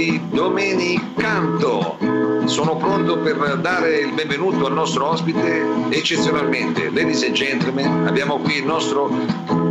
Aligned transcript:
di 0.00 0.18
Domenicanto. 0.30 1.98
Sono 2.46 2.78
pronto 2.78 3.18
per 3.18 3.58
dare 3.58 3.98
il 3.98 4.14
benvenuto 4.14 4.64
al 4.64 4.72
nostro 4.72 5.06
ospite 5.06 5.62
eccezionalmente. 5.90 6.88
Ladies 6.88 7.22
and 7.22 7.34
gentlemen, 7.34 8.06
abbiamo 8.06 8.38
qui 8.38 8.56
il 8.56 8.64
nostro 8.64 9.10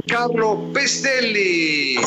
Carlo 0.05 0.69
Pestelli. 0.71 1.97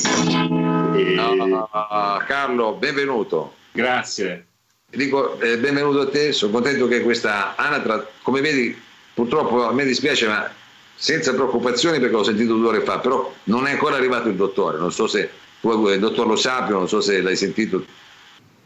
Ah, 1.73 2.23
Carlo, 2.25 2.75
benvenuto. 2.75 3.55
Grazie. 3.73 4.47
Dico 4.89 5.41
eh, 5.41 5.59
benvenuto 5.59 6.03
a 6.03 6.09
te, 6.09 6.31
sono 6.31 6.53
contento 6.53 6.87
che 6.87 7.03
questa 7.03 7.56
anatra, 7.56 8.06
come 8.23 8.41
vedi, 8.41 8.81
purtroppo 9.15 9.67
a 9.67 9.73
me 9.73 9.84
dispiace, 9.84 10.28
ma 10.28 10.48
senza 10.95 11.34
preoccupazioni 11.34 11.98
perché 11.98 12.15
l'ho 12.15 12.23
sentito 12.23 12.55
due 12.55 12.69
ore 12.69 12.83
fa, 12.83 13.00
però 13.00 13.34
non 13.45 13.67
è 13.67 13.73
ancora 13.73 13.97
arrivato 13.97 14.28
il 14.28 14.37
dottore, 14.37 14.78
non 14.78 14.93
so 14.93 15.09
se 15.09 15.28
tu, 15.61 15.89
il 15.89 15.98
dottor 15.98 16.28
Lo 16.28 16.37
Sapio, 16.37 16.77
non 16.77 16.87
so 16.87 17.00
se 17.00 17.20
l'hai 17.20 17.34
sentito. 17.37 17.84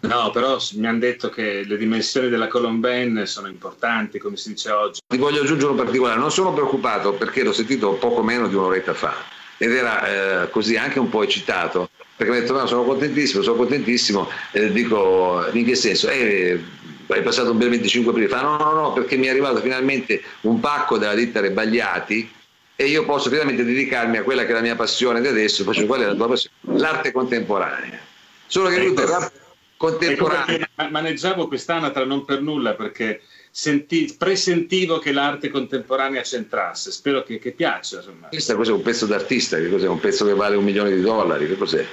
No, 0.00 0.30
però 0.30 0.58
mi 0.74 0.86
hanno 0.86 0.98
detto 0.98 1.30
che 1.30 1.64
le 1.66 1.76
dimensioni 1.76 2.28
della 2.28 2.48
Colomben 2.48 3.26
sono 3.26 3.48
importanti, 3.48 4.18
come 4.18 4.36
si 4.36 4.50
dice 4.50 4.70
oggi. 4.70 5.00
Ti 5.06 5.16
voglio 5.16 5.42
aggiungere 5.42 5.70
un 5.70 5.76
particolare, 5.76 6.18
non 6.18 6.30
sono 6.30 6.52
preoccupato 6.52 7.14
perché 7.14 7.42
l'ho 7.42 7.52
sentito 7.52 7.92
poco 7.94 8.22
meno 8.22 8.46
di 8.46 8.54
un'oretta 8.54 8.94
fa 8.94 9.14
ed 9.58 9.72
era 9.72 10.42
eh, 10.44 10.50
così 10.50 10.76
anche 10.76 10.98
un 10.98 11.08
po' 11.08 11.22
eccitato 11.22 11.88
perché 12.16 12.32
mi 12.32 12.38
ha 12.38 12.40
detto 12.40 12.54
no, 12.54 12.66
sono 12.66 12.84
contentissimo, 12.84 13.42
sono 13.42 13.56
contentissimo, 13.56 14.28
eh, 14.52 14.72
dico 14.72 15.46
in 15.52 15.64
che 15.64 15.74
senso? 15.74 16.08
Eh, 16.08 16.62
hai 17.08 17.22
passato 17.22 17.50
un 17.50 17.58
bel 17.58 17.68
25 17.68 18.10
aprile, 18.10 18.28
fa 18.28 18.40
no 18.40 18.56
no 18.56 18.72
no 18.72 18.92
perché 18.92 19.16
mi 19.16 19.26
è 19.26 19.30
arrivato 19.30 19.60
finalmente 19.60 20.22
un 20.42 20.58
pacco 20.58 20.96
della 20.98 21.14
ditta 21.14 21.40
Rebagliati 21.40 22.32
e 22.74 22.86
io 22.86 23.04
posso 23.04 23.28
finalmente 23.28 23.64
dedicarmi 23.64 24.16
a 24.16 24.22
quella 24.22 24.44
che 24.44 24.50
è 24.50 24.54
la 24.54 24.60
mia 24.60 24.76
passione 24.76 25.20
di 25.20 25.28
adesso, 25.28 25.62
faccio 25.62 25.86
qual 25.86 26.00
è 26.00 26.06
la 26.06 26.14
tua 26.14 26.28
passione? 26.28 26.56
L'arte 26.78 27.12
contemporanea. 27.12 27.98
Solo 28.46 28.68
che 28.68 28.76
Ecco. 28.76 29.02
ecco, 29.02 29.10
l'arte 29.10 29.45
contemporanea 29.76 30.66
Ecco 30.78 30.90
maneggiavo 30.90 31.48
quest'anatra 31.48 32.04
non 32.04 32.24
per 32.24 32.42
nulla, 32.42 32.74
perché 32.74 33.22
senti- 33.50 34.14
presentivo 34.16 34.98
che 34.98 35.12
l'arte 35.12 35.48
contemporanea 35.48 36.22
c'entrasse. 36.22 36.90
Spero 36.90 37.22
che, 37.22 37.38
che 37.38 37.52
piaccia. 37.52 37.96
Insomma. 37.96 38.28
questa 38.28 38.54
cos'è 38.54 38.72
un 38.72 38.82
pezzo 38.82 39.06
d'artista, 39.06 39.56
che 39.56 39.70
cos'è? 39.70 39.88
Un 39.88 40.00
pezzo 40.00 40.24
che 40.26 40.34
vale 40.34 40.56
un 40.56 40.64
milione 40.64 40.94
di 40.94 41.00
dollari, 41.00 41.46
che 41.46 41.56
cos'è? 41.56 41.86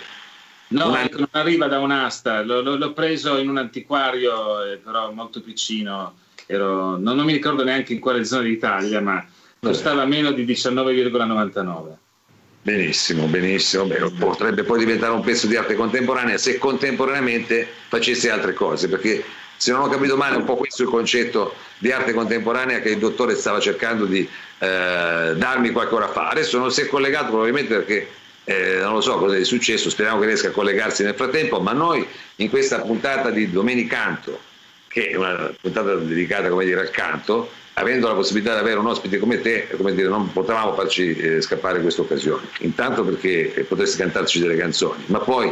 No, 0.70 0.98
ecco, 0.98 1.20
non 1.20 1.30
arriva 1.32 1.68
da 1.68 1.80
un'asta, 1.80 2.42
l'ho 2.42 2.94
preso 2.94 3.38
in 3.38 3.48
un 3.48 3.58
antiquario, 3.58 4.64
eh, 4.64 4.78
però 4.78 5.12
molto 5.12 5.42
piccino. 5.42 6.16
Ero- 6.46 6.98
non, 6.98 7.16
non 7.16 7.26
mi 7.26 7.34
ricordo 7.34 7.64
neanche 7.64 7.94
in 7.94 8.00
quale 8.00 8.26
zona 8.26 8.44
d'Italia, 8.44 9.00
ma 9.00 9.26
costava 9.60 10.06
meno 10.06 10.32
di 10.32 10.46
19,99. 10.46 11.98
Benissimo, 12.64 13.26
benissimo. 13.26 13.84
Beh, 13.84 14.10
potrebbe 14.18 14.64
poi 14.64 14.80
diventare 14.80 15.12
un 15.12 15.22
pezzo 15.22 15.48
di 15.48 15.58
arte 15.58 15.76
contemporanea 15.76 16.38
se 16.38 16.58
contemporaneamente 16.58 17.68
facesse 17.90 18.30
altre 18.30 18.54
cose, 18.54 18.88
perché 18.88 19.22
se 19.58 19.74
non 19.74 19.82
ho 19.82 19.90
capito 19.90 20.16
male 20.16 20.36
è 20.36 20.38
un 20.38 20.46
po' 20.46 20.56
questo 20.56 20.84
il 20.84 20.90
concetto 20.90 21.56
di 21.78 21.92
arte 21.92 22.14
contemporanea 22.14 22.80
che 22.80 22.92
il 22.92 23.00
dottore 23.00 23.36
stava 23.36 23.60
cercando 23.60 24.06
di 24.06 24.22
eh, 24.60 25.34
darmi 25.36 25.72
qualche 25.72 25.94
ora 25.94 26.08
fa. 26.08 26.30
Adesso 26.30 26.58
non 26.58 26.72
si 26.72 26.82
è 26.82 26.88
collegato 26.88 27.32
probabilmente 27.32 27.76
perché 27.76 28.08
eh, 28.46 28.78
non 28.80 28.94
lo 28.94 29.02
so 29.02 29.18
cosa 29.18 29.36
è 29.36 29.44
successo, 29.44 29.90
speriamo 29.90 30.22
che 30.22 30.28
riesca 30.28 30.48
a 30.48 30.52
collegarsi 30.52 31.04
nel 31.04 31.16
frattempo, 31.16 31.60
ma 31.60 31.74
noi 31.74 32.08
in 32.38 32.50
questa 32.50 32.80
puntata 32.80 33.30
di 33.30 33.52
Domenicanto, 33.52 34.40
che 34.88 35.10
è 35.10 35.16
una 35.18 35.54
puntata 35.60 35.96
dedicata 35.96 36.48
come 36.48 36.64
dire, 36.64 36.80
al 36.80 36.92
canto, 36.92 37.52
avendo 37.74 38.08
la 38.08 38.14
possibilità 38.14 38.54
di 38.54 38.60
avere 38.60 38.80
un 38.80 38.88
ospite 38.88 39.18
come 39.20 39.42
te, 39.42 39.68
come 39.76 39.94
dire, 39.94 40.08
non 40.08 40.32
potevamo 40.32 40.74
farci 40.74 41.16
eh, 41.16 41.42
scappare 41.42 41.82
questa 41.82 42.02
occasione. 42.02 42.48
Intanto 42.60 43.04
perché 43.04 43.54
eh, 43.54 43.64
potresti 43.64 43.98
cantarci 43.98 44.40
delle 44.40 44.58
canzoni, 44.58 45.04
ma 45.08 45.20
poi 45.20 45.52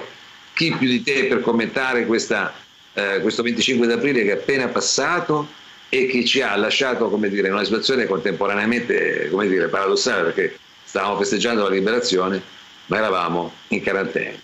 chi 0.54 0.74
più 0.78 0.88
di 0.88 1.02
te 1.02 1.26
per 1.26 1.42
commentare 1.42 2.06
questa, 2.06 2.54
eh, 2.94 3.20
questo 3.22 3.42
25 3.42 3.88
d'aprile 3.88 4.24
che 4.24 4.32
è 4.32 4.42
appena 4.42 4.68
passato 4.68 5.48
e 5.90 6.08
che 6.08 6.24
ci 6.24 6.42
ha 6.42 6.56
lasciato 6.56 7.10
come 7.10 7.30
dire, 7.30 7.48
in 7.48 7.54
una 7.54 7.64
situazione 7.64 8.06
contemporaneamente 8.06 9.30
come 9.30 9.48
dire, 9.48 9.68
paradossale 9.68 10.24
perché 10.24 10.58
stavamo 10.84 11.18
festeggiando 11.18 11.64
la 11.64 11.70
liberazione 11.70 12.42
ma 12.86 12.98
eravamo 12.98 13.54
in 13.70 13.82
quarantena. 13.82 14.38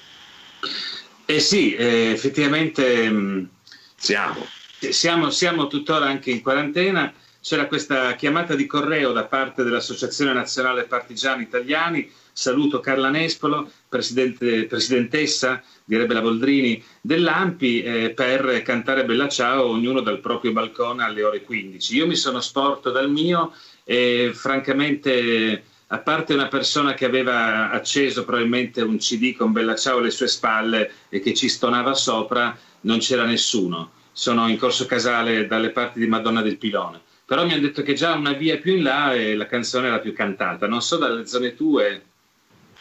Eh 1.25 1.39
sì, 1.39 1.75
eh, 1.75 2.11
effettivamente 2.11 3.09
mh, 3.09 3.49
Siamo. 3.97 4.45
siamo, 4.77 5.29
siamo 5.31 5.67
tuttora 5.67 6.05
anche 6.05 6.31
in 6.31 6.41
quarantena. 6.41 7.11
C'era 7.47 7.68
questa 7.68 8.13
chiamata 8.16 8.56
di 8.56 8.66
correo 8.66 9.13
da 9.13 9.24
parte 9.24 9.63
dell'Associazione 9.63 10.34
Nazionale 10.34 10.84
Partigiani 10.84 11.44
Italiani. 11.44 12.12
Saluto 12.34 12.81
Carla 12.81 13.09
Nespolo, 13.09 13.72
presidente- 13.88 14.66
presidentessa, 14.66 15.63
direbbe 15.85 16.13
la 16.13 16.19
Boldrini, 16.19 16.84
dell'AMPI 17.00 17.81
eh, 17.84 18.09
per 18.09 18.62
cantare 18.63 19.06
Bella 19.06 19.30
Ciao 19.30 19.66
ognuno 19.66 20.02
dal 20.02 20.19
proprio 20.19 20.52
balcone 20.52 21.06
alle 21.06 21.24
ore 21.24 21.44
15. 21.44 21.96
Io 21.96 22.06
mi 22.06 22.18
sono 22.18 22.41
sporto 22.41 22.91
dal 22.91 23.09
mio 23.09 23.53
e 23.85 24.31
francamente, 24.34 25.64
a 25.88 26.00
parte 26.00 26.34
una 26.34 26.50
persona 26.50 26.96
che 26.96 27.06
aveva 27.06 27.69
acceso 27.72 28.25
probabilmente 28.25 28.81
un 28.81 28.97
CD 28.97 29.34
con 29.34 29.53
Bella 29.53 29.75
Ciao 29.75 30.00
alle 30.00 30.12
sue 30.12 30.28
spalle 30.28 30.91
e 31.08 31.22
che 31.22 31.34
ci 31.34 31.47
stonava 31.47 31.94
sopra, 31.94 32.58
non 32.81 32.97
c'era 32.97 33.24
nessuno. 33.24 33.91
Sono 34.12 34.50
in 34.50 34.58
Corso 34.58 34.85
Casale 34.85 35.47
dalle 35.47 35.69
parti 35.69 36.00
di 36.00 36.08
Madonna 36.08 36.41
del 36.41 36.58
Pilone. 36.58 37.06
Però 37.27 37.45
mi 37.45 37.51
hanno 37.51 37.61
detto 37.61 37.83
che 37.83 37.93
già 37.93 38.13
una 38.13 38.31
via 38.31 38.55
più 38.57 38.77
in 38.77 38.83
là 38.83 39.13
e 39.13 39.35
la 39.35 39.47
canzone 39.47 39.88
era 39.88 39.99
più 39.99 40.13
cantata. 40.13 40.65
Non 40.65 40.81
so 40.81 40.95
dalle 40.95 41.27
zone 41.27 41.57
tue. 41.57 42.01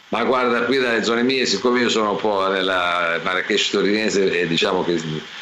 Ma 0.07 0.23
guarda, 0.23 0.61
qui 0.61 0.77
dalle 0.77 1.03
zone 1.03 1.21
mie, 1.21 1.45
siccome 1.45 1.81
io 1.81 1.89
sono 1.89 2.11
un 2.11 2.15
po' 2.15 2.47
nella 2.47 3.19
Marrakesh 3.21 3.71
torinese 3.71 4.39
e 4.39 4.47
diciamo 4.47 4.85
che 4.85 5.01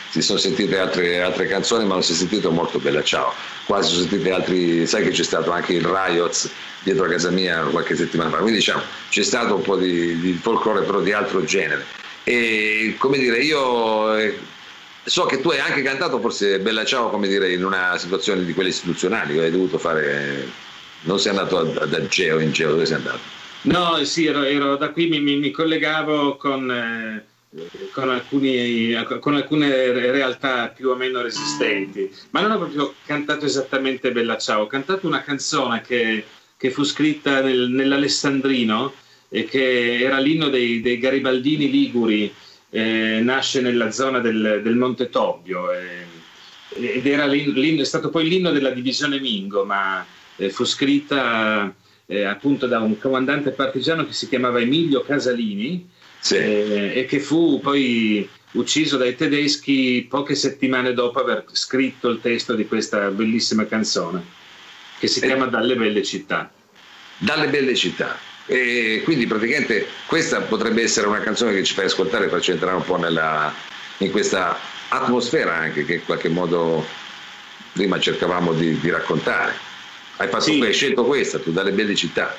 si 0.10 0.22
sono 0.24 0.40
sentite 0.40 0.80
altre, 0.80 1.22
altre 1.22 1.46
canzoni, 1.46 1.86
ma 1.86 1.94
non 1.94 2.02
si 2.02 2.14
è 2.14 2.16
sentito 2.16 2.50
molto 2.50 2.80
bella 2.80 3.04
ciao. 3.04 3.32
Quasi 3.68 3.94
sono 3.94 4.08
sentite 4.08 4.32
altri, 4.32 4.88
sai 4.88 5.04
che 5.04 5.12
c'è 5.12 5.24
stato 5.24 5.52
anche 5.52 5.74
il 5.74 5.86
Riots 5.86 6.50
dietro 6.82 7.06
a 7.06 7.10
casa 7.10 7.30
mia 7.30 7.62
qualche 7.66 7.96
settimana 7.96 8.32
fa, 8.32 8.38
quindi 8.38 8.58
diciamo 8.58 8.82
c'è 9.10 9.22
stato 9.22 9.56
un 9.56 9.62
po' 9.62 9.76
di, 9.76 10.20
di 10.20 10.34
folklore 10.34 10.82
però 10.82 11.00
di 11.02 11.12
altro 11.12 11.44
genere. 11.44 11.86
E 12.24 12.96
come 12.98 13.20
dire, 13.20 13.38
io 13.38 14.16
eh, 14.18 14.36
so 15.06 15.26
che 15.26 15.40
tu 15.40 15.50
hai 15.50 15.60
anche 15.60 15.82
cantato 15.82 16.20
forse 16.20 16.60
Bella 16.60 16.84
Ciao, 16.84 17.10
come 17.10 17.28
dire, 17.28 17.54
in 17.54 17.64
una 17.64 17.98
situazione 17.98 18.44
di 18.44 18.54
quelle 18.54 18.70
istituzionali, 18.70 19.38
hai 19.40 19.52
dovuto 19.52 19.78
fare, 19.78 20.46
non 21.04 21.20
sei 21.20 21.32
andato 21.32 21.58
a- 21.60 21.86
da 21.86 22.06
Geo 22.08 22.40
in 22.40 22.52
Geo, 22.52 22.72
dove 22.72 22.86
sei 22.86 22.96
andato? 22.98 23.20
No, 23.64 24.04
sì, 24.04 24.26
ero, 24.26 24.44
ero 24.44 24.76
da 24.78 24.90
qui, 24.90 25.08
mi, 25.08 25.20
mi- 25.20 25.38
mi 25.38 25.52
collegavo 25.52 26.38
con, 26.38 26.70
eh, 26.72 27.26
con, 27.92 28.10
alcuni- 28.10 28.94
con 29.20 29.36
alcune 29.36 29.92
realtà 30.12 30.70
più 30.70 30.90
o 30.90 30.96
meno 30.96 31.22
resistenti, 31.22 32.10
ma 32.32 32.42
non 32.42 32.52
ho 32.52 32.58
proprio 32.58 32.96
cantato 33.06 33.46
esattamente 33.46 34.12
Bella 34.12 34.38
Ciao, 34.38 34.64
ho 34.64 34.68
cantato 34.68 35.08
una 35.08 35.22
canzone 35.22 35.82
che, 35.82 36.26
che 36.58 36.70
fu 36.72 36.84
scritta 36.84 37.42
nel- 37.42 37.70
nell'Alessandrino 37.70 38.96
e 39.30 39.46
che 39.46 40.00
era 40.00 40.20
l'inno 40.20 40.50
dei, 40.50 40.82
dei 40.82 40.98
garibaldini 41.00 41.70
liguri, 41.70 42.34
eh, 42.76 43.20
nasce 43.24 43.62
nella 43.62 43.90
zona 43.92 44.20
del, 44.20 44.60
del 44.62 44.76
Monte 44.76 45.10
Tobbio 45.10 45.72
eh, 45.72 46.06
ed 46.78 47.08
era 47.08 47.26
l'in- 47.26 47.54
l'inno- 47.54 47.82
è 47.82 47.86
stato 47.86 48.10
poi 48.10 48.28
l'inno 48.28 48.52
della 48.52 48.72
divisione 48.72 49.18
Mingo, 49.22 49.64
ma 49.64 50.06
eh, 50.36 50.50
fu 50.50 50.66
scritta 50.66 51.74
eh, 52.06 52.24
appunto 52.24 52.68
da 52.68 52.80
un 52.82 52.98
comandante 52.98 53.52
partigiano 53.52 54.06
che 54.06 54.12
si 54.12 54.28
chiamava 54.28 54.60
Emilio 54.60 55.02
Casalini 55.04 55.88
Sì. 56.20 56.36
eh, 56.36 56.92
e 56.96 57.06
che 57.06 57.20
fu 57.22 57.62
poi 57.62 58.28
ucciso 58.52 58.98
dai 58.98 59.16
tedeschi 59.16 60.06
poche 60.10 60.36
settimane 60.36 60.94
dopo 60.94 61.20
aver 61.22 61.46
scritto 61.54 62.10
il 62.10 62.20
testo 62.22 62.56
di 62.56 62.66
questa 62.68 63.10
bellissima 63.10 63.66
canzone 63.68 64.22
che 65.00 65.08
si 65.08 65.20
Eh. 65.22 65.28
chiama 65.28 65.46
Dalle 65.46 65.76
belle 65.76 66.04
città. 66.04 66.52
dalle 67.20 67.48
belle 67.48 67.74
città. 67.76 68.18
E 68.48 69.02
quindi 69.04 69.26
praticamente 69.26 69.88
questa 70.06 70.42
potrebbe 70.42 70.84
essere 70.84 71.08
una 71.08 71.20
canzone 71.20 71.54
che 71.54 71.64
ci 71.64 71.74
fai 71.74 71.86
ascoltare 71.86 72.26
e 72.26 72.30
farci 72.30 72.52
entrare 72.52 72.76
un 72.76 72.84
po' 72.84 72.98
nella, 72.98 73.54
in 73.98 74.12
questa 74.12 74.58
atmosfera 74.90 75.56
anche 75.56 75.84
che 75.84 75.96
in 75.96 76.06
qualche 76.06 76.30
modo 76.30 76.86
prima 77.74 78.00
cercavamo 78.00 78.54
di, 78.54 78.80
di 78.80 78.90
raccontare. 78.90 79.54
Hai, 80.18 80.28
fatto, 80.28 80.44
Sì. 80.44 80.62
hai 80.62 80.74
scelto 80.74 81.06
questa, 81.06 81.40
tu 81.40 81.52
dalle 81.52 81.72
belle 81.72 81.96
città. 81.96 82.36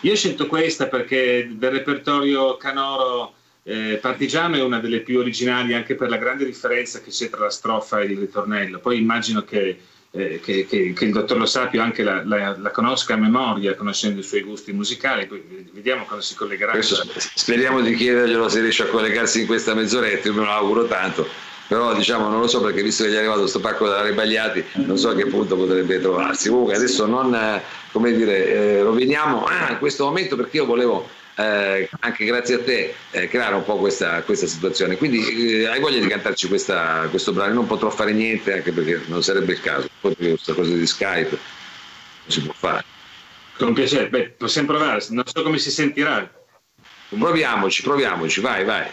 Io 0.00 0.12
ho 0.12 0.16
scelto 0.16 0.46
questa 0.46 0.86
perché 0.86 1.48
del 1.50 1.70
repertorio 1.70 2.56
canoro 2.56 3.34
eh, 3.64 3.98
Partigiano 4.00 4.56
è 4.56 4.62
una 4.62 4.78
delle 4.78 5.00
più 5.00 5.18
originali 5.18 5.74
anche 5.74 5.94
per 5.94 6.08
la 6.08 6.16
grande 6.16 6.44
differenza 6.44 7.00
che 7.00 7.10
c'è 7.10 7.28
tra 7.28 7.40
la 7.40 7.50
strofa 7.50 8.00
e 8.00 8.06
il 8.06 8.18
ritornello. 8.18 8.78
Poi 8.78 8.98
immagino 8.98 9.42
che, 9.42 9.78
eh, 10.12 10.40
che, 10.40 10.66
che, 10.66 10.92
che 10.92 11.04
il 11.04 11.12
dottor 11.12 11.38
Lo 11.38 11.46
Sapio 11.46 11.82
anche 11.82 12.02
la, 12.02 12.22
la, 12.24 12.56
la, 12.58 12.70
conosca 12.70 13.14
a 13.14 13.16
memoria, 13.16 13.74
conoscendo 13.74 14.20
i 14.20 14.24
suoi 14.24 14.42
gusti 14.42 14.72
musicali. 14.72 15.28
Vediamo 15.72 16.04
quando 16.04 16.24
si 16.24 16.34
collegherà. 16.34 16.72
Questo, 16.72 17.06
speriamo 17.34 17.80
di 17.80 17.94
chiederglielo 17.94 18.48
se 18.48 18.60
riesce 18.60 18.84
a 18.84 18.86
collegarsi 18.86 19.40
in 19.40 19.46
questa 19.46 19.74
mezz'oretta, 19.74 20.28
io 20.28 20.34
me 20.34 20.44
lo 20.44 20.50
auguro 20.50 20.86
tanto. 20.86 21.48
Però 21.68 21.94
diciamo 21.94 22.28
non 22.28 22.40
lo 22.40 22.48
so 22.48 22.60
perché 22.60 22.82
visto 22.82 23.04
che 23.04 23.10
gli 23.10 23.14
è 23.14 23.18
arrivato 23.18 23.40
questo 23.40 23.60
pacco 23.60 23.86
da 23.86 24.02
Rebagliati 24.02 24.64
non 24.86 24.98
so 24.98 25.10
a 25.10 25.14
che 25.14 25.26
punto 25.26 25.56
potrebbe 25.56 26.00
trovarsi. 26.00 26.48
Comunque 26.48 26.74
adesso 26.74 27.06
non 27.06 27.32
eh, 27.32 27.62
come 27.92 28.12
dire, 28.12 28.48
eh, 28.48 28.82
roviniamo 28.82 29.44
ah, 29.44 29.76
questo 29.76 30.04
momento 30.04 30.34
perché 30.34 30.56
io 30.56 30.66
volevo 30.66 31.08
eh, 31.40 31.88
anche 32.00 32.24
grazie 32.24 32.56
a 32.56 32.62
te 32.62 32.94
eh, 33.10 33.28
creare 33.28 33.54
un 33.54 33.64
po' 33.64 33.78
questa, 33.78 34.22
questa 34.22 34.46
situazione. 34.46 34.96
Quindi 34.96 35.62
eh, 35.62 35.66
hai 35.66 35.80
voglia 35.80 36.00
di 36.00 36.06
cantarci 36.06 36.48
questa, 36.48 37.06
questo 37.08 37.32
brano? 37.32 37.54
Non 37.54 37.66
potrò 37.66 37.90
fare 37.90 38.12
niente 38.12 38.52
anche 38.52 38.72
perché 38.72 39.02
non 39.06 39.22
sarebbe 39.22 39.52
il 39.52 39.60
caso. 39.60 39.88
Poi 40.00 40.14
questa 40.14 40.54
cosa 40.54 40.74
di 40.74 40.86
Skype 40.86 41.30
non 41.30 41.38
si 42.26 42.42
può 42.42 42.52
fare. 42.52 42.84
Con 43.56 43.74
piacere, 43.74 44.08
Beh, 44.08 44.30
possiamo 44.30 44.68
provare, 44.68 45.04
non 45.10 45.24
so 45.26 45.42
come 45.42 45.58
si 45.58 45.70
sentirà. 45.70 46.30
Proviamoci, 47.08 47.82
proviamoci, 47.82 48.40
vai, 48.40 48.64
vai. 48.64 48.86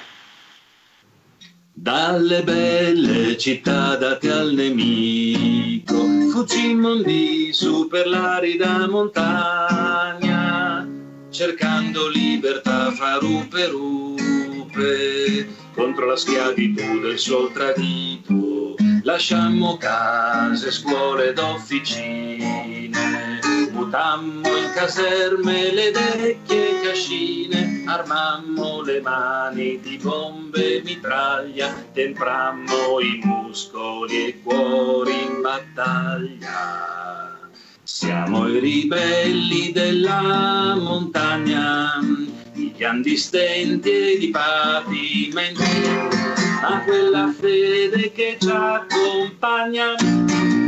Dalle 1.73 2.41
belle 2.43 3.37
città 3.37 3.95
date 3.95 4.31
al 4.31 4.51
nemico, 4.53 5.95
fuggimmo 6.31 6.93
lì 6.95 7.53
su 7.53 7.87
per 7.87 8.07
l'arida 8.07 8.87
montagna 8.89 10.26
cercando 11.37 12.07
libertà 12.07 12.89
fra 12.93 13.17
rupe 13.19 13.69
contro 15.75 16.07
la 16.07 16.15
schiavitù 16.15 16.99
del 16.99 17.19
sol 17.19 17.51
tradito. 17.51 18.73
Lasciammo 19.03 19.77
case, 19.77 20.71
scuole 20.71 21.29
ed 21.29 21.37
officine, 21.37 22.89
mutammo 23.71 24.47
in 24.47 24.71
caserme 24.73 25.71
le 25.73 25.91
vecchie 25.91 26.81
cascine, 26.81 27.83
armammo 27.85 28.81
le 28.81 28.99
mani 28.99 29.79
di 29.79 29.99
bombe 30.01 30.77
e 30.77 30.81
mitraglia, 30.81 31.71
temprammo 31.93 32.99
i 32.99 33.21
muscoli 33.23 34.25
e 34.25 34.41
cuori 34.41 35.21
in 35.21 35.41
battaglia. 35.41 37.16
Siamo 37.99 38.47
i 38.47 38.59
ribelli 38.59 39.71
della 39.71 40.77
montagna, 40.79 41.99
i 42.53 42.71
pianti 42.77 43.17
stenti 43.17 43.89
e 43.89 44.17
di 44.19 44.29
patimenti, 44.29 45.63
ma 46.61 46.83
quella 46.85 47.33
fede 47.35 48.11
che 48.11 48.37
ci 48.39 48.49
accompagna 48.49 49.95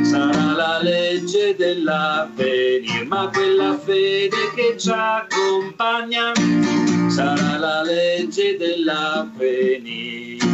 sarà 0.02 0.54
la 0.54 0.80
legge 0.82 1.56
dell'avvenire, 1.56 3.04
ma 3.04 3.30
quella 3.32 3.78
fede 3.78 4.52
che 4.56 4.76
ci 4.80 4.90
accompagna 4.90 6.32
sarà 7.10 7.60
la 7.60 7.84
legge 7.84 8.58
dell'avvenire. 8.58 10.48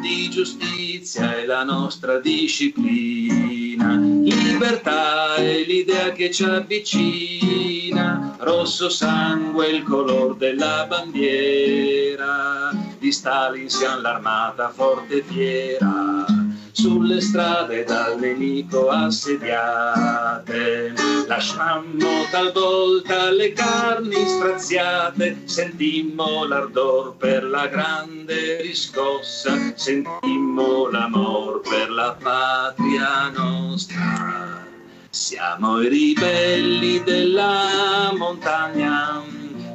Di 0.00 0.28
giustizia 0.28 1.36
è 1.36 1.46
la 1.46 1.62
nostra 1.62 2.18
disciplina, 2.18 4.17
libertà 4.58 5.36
è 5.36 5.62
l'idea 5.64 6.10
che 6.10 6.32
ci 6.32 6.42
avvicina, 6.42 8.34
rosso 8.40 8.88
sangue 8.88 9.68
il 9.68 9.84
color 9.84 10.34
della 10.34 10.84
bandiera, 10.88 12.72
di 12.98 13.12
Stalin 13.12 13.68
siamo 13.68 14.00
l'armata 14.00 14.68
forte 14.70 15.18
e 15.18 15.22
fiera 15.22 16.37
sulle 16.78 17.20
strade 17.20 17.82
dal 17.82 18.20
nemico 18.20 18.88
assediate. 18.88 20.94
Lasciammo 21.26 22.24
talvolta 22.30 23.30
le 23.30 23.52
carni 23.52 24.28
straziate, 24.28 25.42
sentimmo 25.44 26.44
l'ardor 26.44 27.16
per 27.16 27.42
la 27.42 27.66
grande 27.66 28.62
riscossa, 28.62 29.72
sentimmo 29.74 30.88
l'amor 30.88 31.62
per 31.68 31.90
la 31.90 32.16
patria 32.16 33.28
nostra. 33.30 34.64
Siamo 35.10 35.80
i 35.80 35.88
ribelli 35.88 37.02
della 37.02 38.12
montagna, 38.16 39.20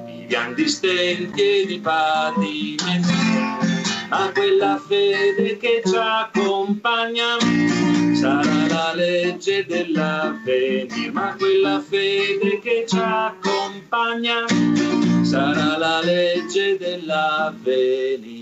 viviamo 0.05 0.53
di 0.53 0.69
stenti 0.69 1.41
e 1.41 1.65
di 1.65 1.79
patimenti 1.79 3.62
a 4.13 4.31
quella 4.31 4.81
fede 4.87 5.57
che 5.57 5.81
ci 5.85 5.95
accompagna. 5.95 7.37
Sarà 8.13 8.67
la 8.67 8.93
legge 8.93 9.65
dell'avvenir, 9.65 11.11
ma 11.11 11.35
quella 11.37 11.81
fede 11.81 12.59
che 12.59 12.85
ci 12.87 12.97
accompagna 12.97 14.45
sarà 15.23 15.77
la 15.77 15.99
legge 16.01 16.77
dell'avvenir. 16.77 18.41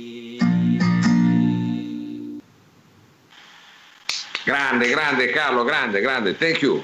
Grande, 4.44 4.90
grande 4.90 5.30
Carlo, 5.30 5.64
grande, 5.64 6.02
grande, 6.02 6.36
thank 6.36 6.62
you, 6.62 6.84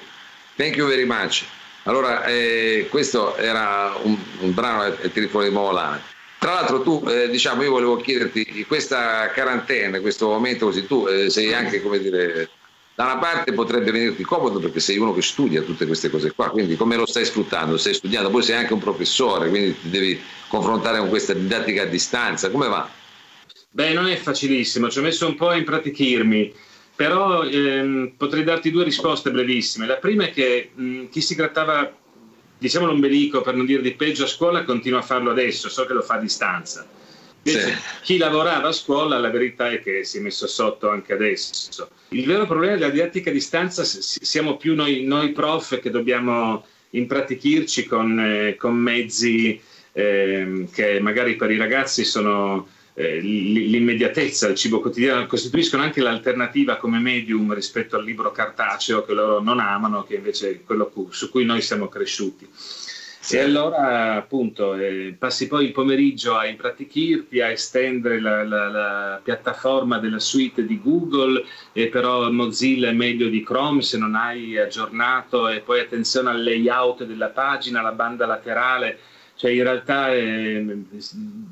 thank 0.56 0.78
you 0.78 0.88
very 0.88 1.06
much. 1.06 1.44
Allora, 1.84 2.24
eh, 2.26 2.88
questo 2.90 3.36
era 3.36 3.96
un, 4.02 4.18
un 4.40 4.54
brano 4.54 4.86
e 4.86 5.12
tiri 5.12 5.28
fuori 5.28 5.50
di 5.50 5.54
Mola. 5.54 6.00
Tra 6.40 6.54
l'altro 6.54 6.82
tu, 6.82 7.04
eh, 7.08 7.30
diciamo, 7.30 7.64
io 7.64 7.72
volevo 7.72 7.98
chiederti, 7.98 8.66
questa 8.68 9.32
quarantena, 9.34 10.00
questo 10.00 10.28
momento 10.28 10.66
così, 10.66 10.86
tu 10.86 11.08
eh, 11.08 11.30
sei 11.30 11.54
anche, 11.54 11.82
come 11.82 12.00
dire, 12.00 12.50
da 12.94 13.06
una 13.06 13.18
parte 13.18 13.54
potrebbe 13.54 13.92
venirti 13.92 14.24
comodo 14.24 14.60
perché 14.60 14.80
sei 14.80 14.98
uno 14.98 15.14
che 15.14 15.22
studia 15.22 15.62
tutte 15.62 15.86
queste 15.86 16.10
cose 16.10 16.32
qua, 16.34 16.50
quindi 16.50 16.76
come 16.76 16.96
lo 16.96 17.06
stai 17.06 17.26
sfruttando? 17.26 17.78
Stai 17.78 17.94
studiando, 17.94 18.30
poi 18.30 18.44
sei 18.44 18.56
anche 18.56 18.74
un 18.74 18.80
professore, 18.80 19.50
quindi 19.50 19.76
ti 19.80 19.90
devi 19.90 20.20
confrontare 20.48 21.00
con 21.00 21.10
questa 21.10 21.34
didattica 21.34 21.84
a 21.84 21.86
distanza, 21.86 22.50
come 22.50 22.68
va? 22.68 22.90
Beh, 23.70 23.94
non 23.94 24.08
è 24.08 24.16
facilissimo, 24.16 24.90
ci 24.90 25.00
ho 25.00 25.04
messo 25.04 25.28
un 25.28 25.36
po' 25.36 25.50
a 25.50 25.56
impratichirmi, 25.56 26.54
però 26.96 27.44
ehm, 27.44 28.14
potrei 28.18 28.44
darti 28.44 28.72
due 28.72 28.84
risposte 28.84 29.30
brevissime. 29.30 29.86
La 29.86 29.98
prima 29.98 30.24
è 30.26 30.32
che 30.32 30.72
mh, 30.74 31.10
chi 31.10 31.22
si 31.22 31.36
grattava 31.36 31.96
diciamo 32.58 32.86
l'ombelico 32.86 33.42
per 33.42 33.56
non 33.56 33.66
dire 33.66 33.82
di 33.82 33.94
peggio 33.94 34.24
a 34.24 34.28
scuola 34.28 34.64
continua 34.64 35.00
a 35.00 35.04
farlo 35.04 35.32
adesso, 35.32 35.70
so 35.70 35.86
che 35.86 35.94
lo 35.94 36.02
fa 36.02 36.16
a 36.16 36.20
distanza. 36.20 36.88
Invece, 37.44 37.72
sì. 37.72 37.78
chi 38.02 38.18
lavorava 38.18 38.70
a 38.70 38.74
scuola, 38.74 39.18
la 39.18 39.30
verità 39.30 39.70
è 39.70 39.82
che 39.82 40.04
si 40.04 40.18
è 40.18 40.22
messo 40.22 40.48
sotto 40.48 40.90
anche 40.90 41.14
adesso. 41.14 41.90
Il 42.10 42.26
vero 42.26 42.46
problema 42.46 42.76
della 42.76 42.90
didattica 42.90 43.30
a 43.30 43.34
distanza 43.34 43.84
siamo 43.84 44.58
più 44.58 44.76
noi, 44.76 45.04
noi 45.04 45.32
prof 45.32 45.80
che 45.80 45.90
dobbiamo 45.90 46.66
impratichirci 46.92 47.86
con, 47.86 48.20
eh, 48.20 48.56
con 48.56 48.76
mezzi 48.76 49.60
eh, 49.94 50.68
che 50.72 51.00
magari 51.00 51.36
per 51.36 51.52
i 51.52 51.58
ragazzi 51.58 52.04
sono 52.04 52.68
eh, 53.00 53.20
l'immediatezza, 53.20 54.48
il 54.48 54.56
cibo 54.56 54.82
quotidiano, 54.82 55.28
costituiscono 55.28 55.84
anche 55.84 56.02
l'alternativa 56.02 56.78
come 56.78 56.98
medium 56.98 57.54
rispetto 57.54 57.96
al 57.96 58.04
libro 58.04 58.32
cartaceo 58.32 59.06
che 59.06 59.14
loro 59.14 59.40
non 59.40 59.60
amano, 59.60 60.04
che 60.04 60.16
invece 60.16 60.50
è 60.50 60.64
quello 60.64 60.92
su 61.12 61.30
cui 61.30 61.46
noi 61.46 61.62
siamo 61.62 61.90
cresciuti. 61.90 62.50
Sì. 62.52 63.36
E 63.36 63.42
allora 63.42 64.16
appunto 64.16 64.74
eh, 64.74 65.14
passi 65.16 65.48
poi 65.48 65.66
il 65.66 65.74
pomeriggio 65.74 66.36
a 66.36 66.48
impratichirti, 66.48 67.40
a 67.40 67.52
estendere 67.52 68.20
la, 68.20 68.44
la, 68.44 68.68
la, 68.68 69.22
piattaforma 69.22 70.00
della 70.00 70.20
suite 70.20 70.66
di 70.66 70.80
Google, 70.82 71.44
e 71.74 71.90
però 71.90 72.32
Mozilla 72.32 72.90
è 72.90 72.94
meglio 72.94 73.28
di 73.28 73.44
Chrome 73.44 73.84
se 73.84 74.00
non 74.00 74.16
hai 74.16 74.58
aggiornato 74.58 75.50
e 75.50 75.60
poi 75.60 75.82
attenzione 75.82 76.32
al 76.32 76.42
layout 76.42 77.04
della 77.04 77.30
pagina, 77.30 77.82
la 77.82 77.92
banda 77.92 78.26
laterale 78.26 78.98
cioè 79.38 79.52
in 79.52 79.64
realtà 79.64 80.14
eh, 80.14 80.66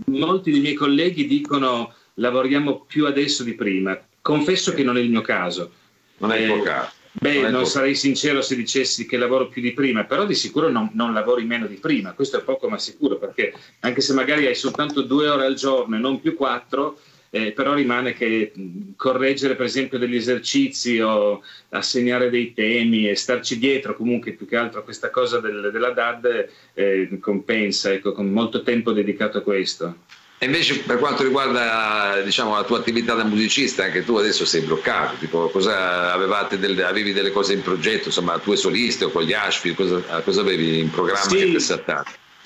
molti 0.07 0.51
dei 0.51 0.59
miei 0.59 0.73
colleghi 0.73 1.27
dicono 1.27 1.93
lavoriamo 2.15 2.81
più 2.81 3.05
adesso 3.05 3.43
di 3.43 3.53
prima. 3.53 3.97
Confesso 4.21 4.73
che 4.73 4.83
non 4.83 4.97
è 4.97 5.01
il 5.01 5.09
mio 5.09 5.21
caso. 5.21 5.71
Non 6.17 6.31
è 6.31 6.39
il 6.39 6.47
tuo 6.47 6.57
eh, 6.57 6.63
caso. 6.63 6.91
Beh, 7.17 7.41
non, 7.43 7.51
non 7.51 7.65
sarei 7.65 7.95
sincero 7.95 8.41
se 8.41 8.55
dicessi 8.55 9.05
che 9.05 9.17
lavoro 9.17 9.47
più 9.47 9.61
di 9.61 9.71
prima, 9.71 10.03
però 10.03 10.25
di 10.25 10.35
sicuro 10.35 10.69
non, 10.69 10.89
non, 10.93 11.13
lavori 11.13 11.45
meno 11.45 11.65
di 11.65 11.75
prima, 11.75 12.11
questo 12.11 12.39
è 12.39 12.43
poco 12.43 12.67
ma 12.67 12.77
sicuro, 12.77 13.17
perché 13.17 13.53
anche 13.81 14.01
se 14.01 14.13
magari 14.13 14.47
hai 14.47 14.55
soltanto 14.55 15.01
due 15.01 15.29
ore 15.29 15.45
al 15.45 15.53
giorno 15.53 15.95
e 15.95 15.99
non 15.99 16.19
più 16.19 16.35
quattro, 16.35 16.99
eh, 17.35 17.51
però 17.51 17.73
rimane 17.73 18.13
che 18.13 18.53
correggere 18.95 19.55
per 19.55 19.65
esempio 19.65 19.97
degli 19.97 20.15
esercizi 20.15 21.01
o 21.01 21.43
assegnare 21.71 22.29
dei 22.29 22.53
temi 22.53 23.09
e 23.09 23.15
starci 23.15 23.59
dietro 23.59 23.93
comunque 23.93 24.31
più 24.31 24.47
che 24.47 24.55
altro 24.55 24.79
a 24.79 24.83
questa 24.83 25.09
cosa 25.09 25.41
del, 25.41 25.69
della 25.73 25.89
DAD 25.89 26.49
eh, 26.73 27.09
compensa, 27.19 27.91
ecco, 27.91 28.13
con 28.13 28.27
molto 28.27 28.63
tempo 28.63 28.93
dedicato 28.93 29.39
a 29.39 29.41
questo. 29.41 29.97
E 30.37 30.45
invece 30.45 30.79
per 30.79 30.97
quanto 30.97 31.23
riguarda 31.23 32.21
diciamo, 32.21 32.55
la 32.55 32.63
tua 32.63 32.77
attività 32.77 33.15
da 33.15 33.25
musicista, 33.25 33.83
anche 33.83 34.05
tu 34.05 34.15
adesso 34.15 34.45
sei 34.45 34.61
bloccato, 34.61 35.17
tipo, 35.19 35.49
cosa 35.49 36.13
avevate 36.13 36.57
delle, 36.57 36.83
avevi 36.83 37.11
delle 37.11 37.31
cose 37.31 37.51
in 37.51 37.61
progetto, 37.61 38.07
insomma, 38.07 38.39
tue 38.39 38.55
soliste 38.55 39.03
o 39.03 39.11
con 39.11 39.23
gli 39.23 39.33
Ashfield, 39.33 39.75
cosa, 39.75 40.21
cosa 40.21 40.39
avevi 40.39 40.79
in 40.79 40.89
programma 40.89 41.19
sì. 41.19 41.35
che 41.35 41.45
ti 41.51 41.59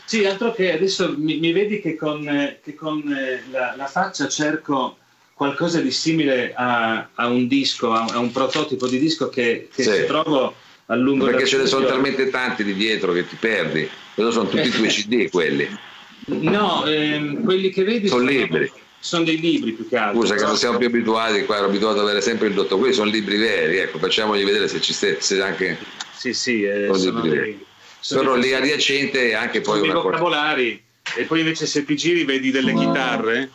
Sì, 0.09 0.25
altro 0.25 0.51
che 0.53 0.73
adesso 0.73 1.13
mi, 1.15 1.37
mi 1.37 1.51
vedi 1.51 1.79
che 1.79 1.95
con, 1.95 2.27
eh, 2.27 2.61
che 2.63 2.73
con 2.73 2.97
eh, 3.13 3.43
la, 3.51 3.75
la, 3.77 3.85
faccia 3.85 4.27
cerco 4.27 4.97
qualcosa 5.35 5.81
di 5.81 5.91
simile 5.91 6.51
a, 6.55 7.09
a 7.13 7.27
un 7.27 7.47
disco, 7.47 7.91
a, 7.91 8.05
a, 8.05 8.17
un 8.17 8.31
prototipo 8.31 8.87
di 8.87 8.97
disco 8.97 9.29
che, 9.29 9.69
che 9.71 9.83
sì. 9.83 10.05
trovo 10.07 10.55
a 10.87 10.95
lungo 10.95 11.25
Perché 11.25 11.45
ce 11.45 11.57
ne 11.57 11.67
sono 11.67 11.85
talmente 11.85 12.31
tanti 12.31 12.63
di 12.63 12.73
dietro 12.73 13.11
che 13.11 13.27
ti 13.27 13.35
perdi, 13.39 13.87
quello 14.15 14.31
sono 14.31 14.49
tutti 14.49 14.67
i 14.67 14.71
tuoi 14.71 14.87
CD 14.89 15.29
quelli. 15.29 15.69
No, 16.25 16.87
ehm, 16.87 17.43
quelli 17.43 17.69
che 17.69 17.83
vedi 17.83 18.07
sono, 18.07 18.21
sono 18.21 18.31
libri. 18.31 18.71
Sono 18.97 19.23
dei 19.25 19.39
libri 19.39 19.73
più 19.73 19.87
che 19.87 19.95
altro. 19.95 20.21
Scusa, 20.21 20.33
che 20.33 20.43
non 20.43 20.57
siamo 20.57 20.79
più 20.79 20.87
abituati, 20.87 21.45
qua 21.45 21.57
ero 21.57 21.67
abituato 21.67 21.99
ad 21.99 22.05
avere 22.05 22.21
sempre 22.21 22.47
il 22.47 22.55
dottor. 22.55 22.79
Quelli 22.79 22.95
sono 22.95 23.11
libri 23.11 23.37
veri, 23.37 23.77
ecco, 23.77 23.99
facciamogli 23.99 24.43
vedere 24.43 24.67
se 24.67 24.81
ci 24.81 24.91
stesse 24.91 25.39
anche. 25.39 25.77
Sì, 26.15 26.33
sì, 26.33 26.63
eh, 26.63 26.85
sono, 26.87 26.97
sono 26.97 27.21
libri 27.21 27.37
veri 27.37 27.67
sono 27.99 28.35
lì 28.35 28.53
adiacente 28.53 29.29
e 29.29 29.33
anche 29.33 29.61
poi 29.61 29.81
una 29.81 29.93
vocabolari. 29.93 30.83
E 31.15 31.23
poi 31.23 31.39
invece 31.39 31.65
se 31.65 31.85
ti 31.85 31.95
giri 31.95 32.23
vedi 32.23 32.51
delle 32.51 32.73
chitarre. 32.73 33.49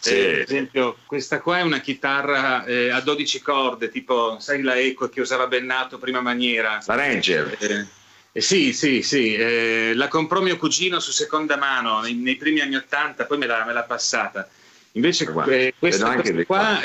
Sì. 0.00 0.16
eh, 0.16 0.24
per 0.30 0.40
esempio 0.40 0.96
questa 1.04 1.40
qua 1.40 1.58
è 1.58 1.62
una 1.62 1.80
chitarra 1.80 2.64
eh, 2.64 2.88
a 2.88 3.00
12 3.00 3.42
corde 3.42 3.90
tipo 3.90 4.38
sai 4.40 4.62
la 4.62 4.78
Eco 4.78 5.10
che 5.10 5.20
usava 5.20 5.46
Bennato 5.46 5.98
prima 5.98 6.22
maniera? 6.22 6.82
La 6.86 6.94
Ranger. 6.94 7.56
Eh, 7.58 7.86
eh 8.32 8.40
sì 8.40 8.72
sì 8.72 9.02
sì 9.02 9.34
eh, 9.34 9.92
la 9.94 10.08
comprò 10.08 10.40
mio 10.40 10.56
cugino 10.56 11.00
su 11.00 11.10
seconda 11.10 11.58
mano 11.58 12.00
nei, 12.00 12.14
nei 12.14 12.36
primi 12.36 12.60
anni 12.60 12.76
80 12.76 13.26
poi 13.26 13.36
me 13.36 13.46
l'ha, 13.46 13.64
me 13.66 13.74
l'ha 13.74 13.82
passata. 13.82 14.48
Invece 14.92 15.24
eh, 15.24 15.74
questa, 15.78 16.14
questa 16.14 16.44
qua 16.46 16.80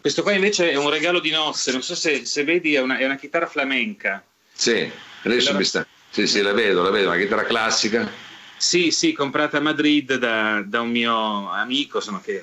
questo 0.00 0.22
qua 0.22 0.32
invece 0.32 0.70
è 0.70 0.76
un 0.76 0.90
regalo 0.90 1.18
di 1.18 1.30
nozze 1.30 1.72
non 1.72 1.82
so 1.82 1.96
se, 1.96 2.24
se 2.26 2.44
vedi 2.44 2.76
è 2.76 2.80
una, 2.80 2.98
è 2.98 3.04
una 3.04 3.16
chitarra 3.16 3.48
flamenca. 3.48 4.22
Sì 4.52 4.88
adesso 5.22 5.48
allora, 5.48 5.58
mi 5.58 5.64
sta 5.64 5.84
sì, 6.14 6.28
sì, 6.28 6.42
la 6.42 6.52
vedo, 6.52 6.80
la 6.84 6.90
vedo, 6.90 7.08
una 7.08 7.18
chitarra 7.18 7.42
classica. 7.42 8.08
Sì, 8.56 8.92
sì, 8.92 9.12
comprata 9.12 9.56
a 9.56 9.60
Madrid 9.60 10.14
da, 10.14 10.62
da 10.64 10.80
un 10.80 10.90
mio 10.90 11.50
amico, 11.50 11.98
sono 11.98 12.20
che 12.20 12.40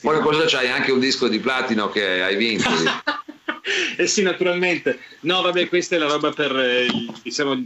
Poi 0.00 0.20
cosa 0.20 0.46
c'hai? 0.46 0.68
Anche 0.68 0.90
un 0.90 1.00
disco 1.00 1.28
di 1.28 1.38
platino 1.38 1.90
che 1.90 2.22
hai 2.22 2.34
vinto. 2.36 2.70
eh 3.98 4.06
sì, 4.06 4.22
naturalmente. 4.22 5.00
No, 5.20 5.42
vabbè, 5.42 5.68
questa 5.68 5.96
è 5.96 5.98
la 5.98 6.06
roba 6.06 6.32
per 6.32 6.58
eh, 6.58 6.86
diciamo, 7.22 7.62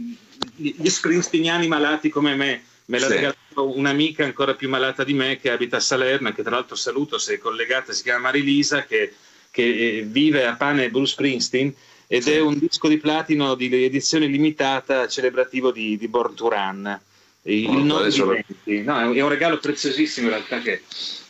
gli 0.57 0.89
springstiniani 0.89 1.67
malati 1.69 2.09
come 2.09 2.35
me. 2.35 2.63
Me 2.87 2.99
l'ha 2.99 3.07
sì. 3.07 3.13
regalato 3.13 3.77
un'amica 3.77 4.25
ancora 4.25 4.55
più 4.55 4.67
malata 4.67 5.05
di 5.05 5.13
me 5.13 5.39
che 5.39 5.51
abita 5.51 5.77
a 5.77 5.79
Salerno, 5.79 6.33
che 6.33 6.43
tra 6.43 6.51
l'altro 6.51 6.75
saluto 6.75 7.17
se 7.17 7.35
è 7.35 7.37
collegata, 7.37 7.93
si 7.93 8.03
chiama 8.03 8.23
Marilisa, 8.23 8.83
che, 8.83 9.13
che 9.49 9.63
eh, 9.63 10.01
vive 10.05 10.45
a 10.45 10.55
pane 10.55 10.89
Bruce 10.89 11.13
Springsteen 11.13 11.73
ed 12.07 12.27
è 12.27 12.39
un 12.39 12.57
disco 12.57 12.87
di 12.87 12.97
platino 12.97 13.55
di 13.55 13.83
edizione 13.83 14.27
limitata 14.27 15.07
celebrativo 15.07 15.71
di, 15.71 15.97
di 15.97 16.07
Born 16.07 16.35
to 16.35 16.49
Run. 16.49 16.99
Il 17.43 17.67
oh, 17.67 17.83
no, 17.83 19.13
è 19.13 19.21
un 19.21 19.29
regalo 19.29 19.59
preziosissimo 19.59 20.27
in 20.27 20.33
realtà 20.33 20.61
che, 20.61 20.81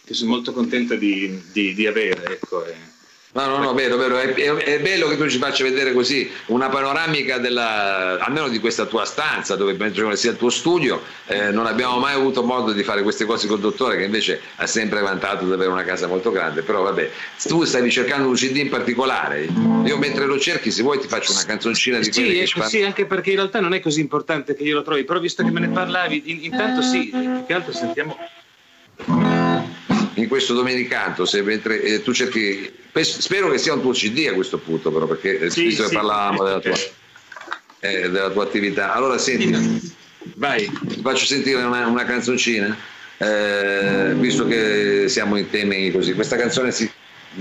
che 0.03 0.13
sono 0.13 0.31
molto 0.31 0.53
contenta 0.53 0.95
di, 0.95 1.41
di, 1.51 1.73
di 1.73 1.87
avere. 1.87 2.33
Ecco, 2.33 2.65
eh. 2.65 2.94
No, 3.35 3.47
no, 3.47 3.57
no, 3.57 3.73
vero, 3.73 3.97
vero. 3.97 4.17
È, 4.17 4.33
è, 4.33 4.53
è, 4.53 4.79
bello 4.79 5.09
che 5.09 5.17
tu 5.17 5.27
ci 5.27 5.37
faccia 5.39 5.65
vedere 5.65 5.91
così 5.91 6.31
una 6.45 6.69
panoramica 6.69 7.37
della, 7.37 8.17
almeno 8.17 8.47
di 8.47 8.59
questa 8.59 8.85
tua 8.85 9.03
stanza, 9.03 9.57
dove 9.57 9.73
penso 9.73 10.07
che 10.07 10.15
sia 10.15 10.31
il 10.31 10.37
tuo 10.37 10.49
studio. 10.49 11.01
Eh, 11.25 11.51
non 11.51 11.65
abbiamo 11.65 11.99
mai 11.99 12.13
avuto 12.13 12.43
modo 12.43 12.71
di 12.71 12.81
fare 12.83 13.03
queste 13.03 13.25
cose 13.25 13.47
col 13.47 13.59
dottore, 13.59 13.97
che 13.97 14.03
invece 14.03 14.39
ha 14.55 14.67
sempre 14.67 15.01
vantato 15.01 15.43
di 15.43 15.51
avere 15.51 15.69
una 15.69 15.83
casa 15.83 16.07
molto 16.07 16.31
grande. 16.31 16.61
Però 16.61 16.81
vabbè, 16.83 17.11
tu 17.43 17.65
stavi 17.65 17.91
cercando 17.91 18.29
un 18.29 18.35
CD 18.35 18.55
in 18.55 18.69
particolare. 18.69 19.49
Io 19.83 19.97
mentre 19.97 20.25
lo 20.25 20.39
cerchi, 20.39 20.71
se 20.71 20.81
vuoi, 20.81 20.99
ti 20.99 21.09
faccio 21.09 21.33
una 21.33 21.43
canzoncina 21.43 21.97
di 21.97 22.13
sì, 22.13 22.23
che 22.23 22.47
Sì, 22.63 22.83
anche 22.83 23.05
perché 23.05 23.31
in 23.31 23.35
realtà 23.35 23.59
non 23.59 23.73
è 23.73 23.81
così 23.81 23.99
importante 23.99 24.55
che 24.55 24.63
io 24.63 24.75
lo 24.75 24.81
trovi, 24.81 25.03
però 25.03 25.19
visto 25.19 25.43
che 25.43 25.51
me 25.51 25.59
ne 25.59 25.67
parlavi, 25.67 26.23
in, 26.27 26.43
intanto 26.45 26.81
sì, 26.81 27.09
più 27.09 27.43
che 27.45 27.53
altro 27.53 27.73
sentiamo 27.73 28.15
in 30.15 30.27
questo 30.27 30.53
domenicanto, 30.53 31.25
se 31.25 31.41
mentre 31.41 31.81
eh, 31.81 32.01
tu 32.01 32.13
cerchi, 32.13 32.71
spero 33.01 33.49
che 33.49 33.57
sia 33.57 33.73
un 33.73 33.81
tuo 33.81 33.91
CD 33.91 34.27
a 34.29 34.33
questo 34.33 34.57
punto, 34.57 34.91
però, 34.91 35.05
perché 35.05 35.39
eh, 35.39 35.49
sì, 35.49 35.63
visto 35.65 35.83
sì. 35.83 35.89
che 35.89 35.95
parlavamo 35.95 36.43
della 36.43 36.59
tua, 36.59 36.73
eh, 37.79 38.09
della 38.09 38.29
tua, 38.29 38.43
attività. 38.43 38.93
Allora 38.93 39.17
senti, 39.17 39.93
vai, 40.35 40.69
ti 40.87 41.01
faccio 41.01 41.25
sentire 41.25 41.61
una, 41.63 41.87
una 41.87 42.05
canzoncina, 42.05 42.75
eh, 43.17 44.13
visto 44.15 44.45
che 44.47 45.05
siamo 45.07 45.37
in 45.37 45.49
temi 45.49 45.91
così. 45.91 46.13
Questa 46.13 46.37
canzone 46.37 46.71
si, 46.71 46.89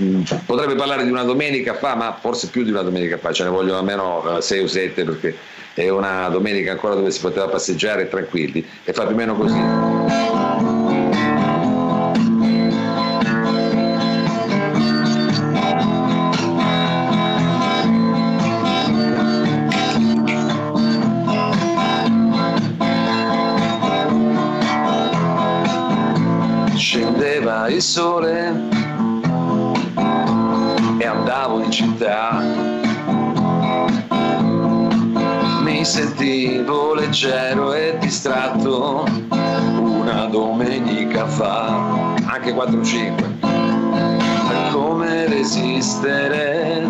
mm, 0.01 0.23
potrebbe 0.45 0.75
parlare 0.75 1.05
di 1.05 1.11
una 1.11 1.23
domenica 1.23 1.75
fa, 1.75 1.95
ma 1.95 2.17
forse 2.19 2.47
più 2.47 2.63
di 2.63 2.71
una 2.71 2.81
domenica 2.81 3.17
fa, 3.17 3.31
ce 3.31 3.43
ne 3.43 3.49
vogliono 3.49 3.79
almeno 3.79 4.41
6 4.41 4.63
o 4.63 4.67
7 4.67 5.03
perché 5.05 5.35
è 5.73 5.87
una 5.89 6.27
domenica 6.29 6.71
ancora 6.71 6.95
dove 6.95 7.11
si 7.11 7.19
poteva 7.19 7.47
passeggiare 7.47 8.09
tranquilli 8.09 8.65
e 8.83 8.93
fa 8.93 9.05
più 9.05 9.13
o 9.13 9.17
meno 9.17 9.35
così. 9.35 10.74
4-5 42.55 43.23
a 43.41 44.71
come 44.71 45.27
resistere? 45.27 46.87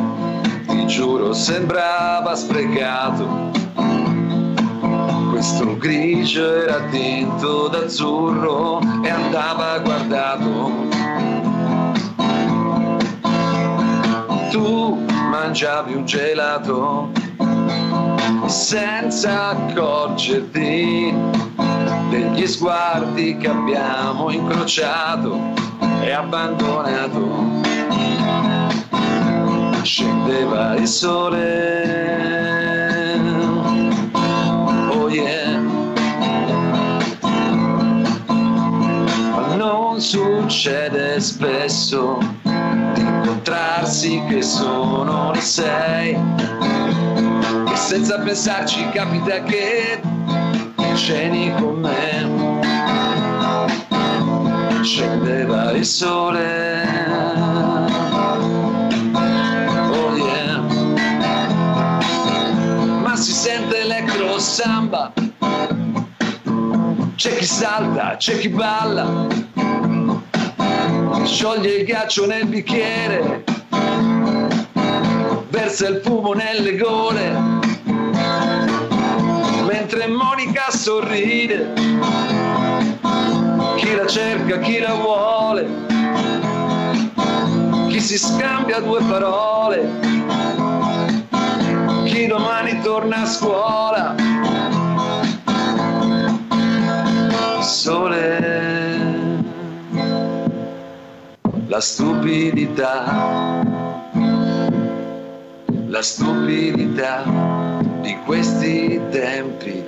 Ti 0.67 0.85
giuro 0.85 1.33
sembrava 1.33 2.35
sprecato. 2.35 3.51
Questo 5.31 5.75
grigio 5.77 6.61
era 6.61 6.81
tinto 6.91 7.67
d'azzurro 7.67 8.79
e 9.03 9.09
andava 9.09 9.79
guardato. 9.79 10.71
Tu 14.51 15.03
mangiavi 15.29 15.95
un 15.95 16.05
gelato 16.05 17.24
senza 18.55 19.49
accorgerti 19.49 21.13
degli 22.09 22.47
sguardi 22.47 23.35
che 23.35 23.49
abbiamo 23.49 24.31
incrociato 24.31 25.37
e 26.01 26.11
abbandonato. 26.11 27.61
Scendeva 29.83 30.75
il 30.75 30.87
sole 30.87 32.05
non 39.55 40.01
succede 40.01 41.19
spesso 41.19 42.17
di 42.93 43.01
incontrarsi 43.01 44.23
che 44.27 44.41
sono 44.41 45.31
le 45.31 45.41
sei. 45.41 46.17
E 47.71 47.75
senza 47.75 48.19
pensarci 48.19 48.89
capita 48.89 49.41
che 49.43 49.99
ceni 50.95 51.53
con 51.55 51.79
me. 51.79 52.43
Scendeva 54.83 55.71
il 55.71 55.85
sole. 55.85 56.87
Oh 59.91 60.15
yeah. 60.15 60.61
Ma 63.01 63.15
si 63.15 63.31
sente 63.31 63.81
electro 63.81 64.39
samba. 64.39 65.11
C'è 67.15 67.35
chi 67.37 67.45
salta, 67.45 68.15
c'è 68.17 68.37
chi 68.37 68.49
balla 68.49 69.53
scioglie 71.23 71.69
il 71.75 71.85
ghiaccio 71.85 72.25
nel 72.25 72.45
bicchiere, 72.45 73.43
versa 75.49 75.87
il 75.87 76.01
fumo 76.03 76.33
nelle 76.33 76.75
gole, 76.75 77.31
mentre 79.65 80.07
Monica 80.07 80.65
sorride, 80.69 81.73
chi 83.77 83.95
la 83.95 84.05
cerca, 84.07 84.59
chi 84.59 84.79
la 84.79 84.93
vuole, 84.93 85.67
chi 87.87 87.99
si 87.99 88.17
scambia 88.17 88.79
due 88.79 89.01
parole, 89.03 89.89
chi 92.05 92.27
domani 92.27 92.81
torna 92.81 93.21
a 93.21 93.25
scuola. 93.25 94.15
Sole 97.61 98.04
la 101.75 101.81
stupidità, 101.81 103.61
la 105.87 106.01
stupidità 106.01 107.23
di 107.99 108.17
questi 108.25 109.01
tempi. 109.11 109.83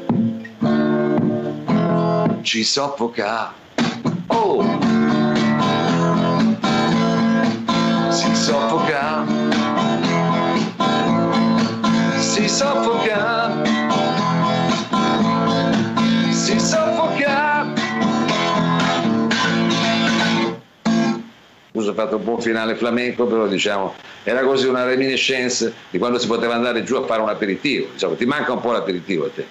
ci 2.42 2.66
soffoca. 2.66 3.54
Oh! 4.28 4.64
Si 8.10 8.36
soffoca. 8.36 9.26
Si 12.18 12.50
soffoca. 12.50 13.77
Fatto 21.98 22.18
un 22.18 22.24
buon 22.24 22.40
finale 22.40 22.76
flamenco, 22.76 23.26
però 23.26 23.48
diciamo, 23.48 23.96
era 24.24 24.42
così 24.42 24.68
una 24.68 24.84
reminiscence 24.84 25.74
di 25.90 25.98
quando 25.98 26.20
si 26.20 26.28
poteva 26.28 26.54
andare 26.54 26.84
giù 26.84 26.96
a 26.96 27.06
fare 27.06 27.22
un 27.22 27.30
aperitivo. 27.30 27.88
Diciamo, 27.94 28.14
ti 28.14 28.26
manca 28.26 28.54
un 28.54 28.62
po' 28.62 28.72
l'aperitivo 28.72 29.26
a 29.26 29.30
te. 29.34 29.46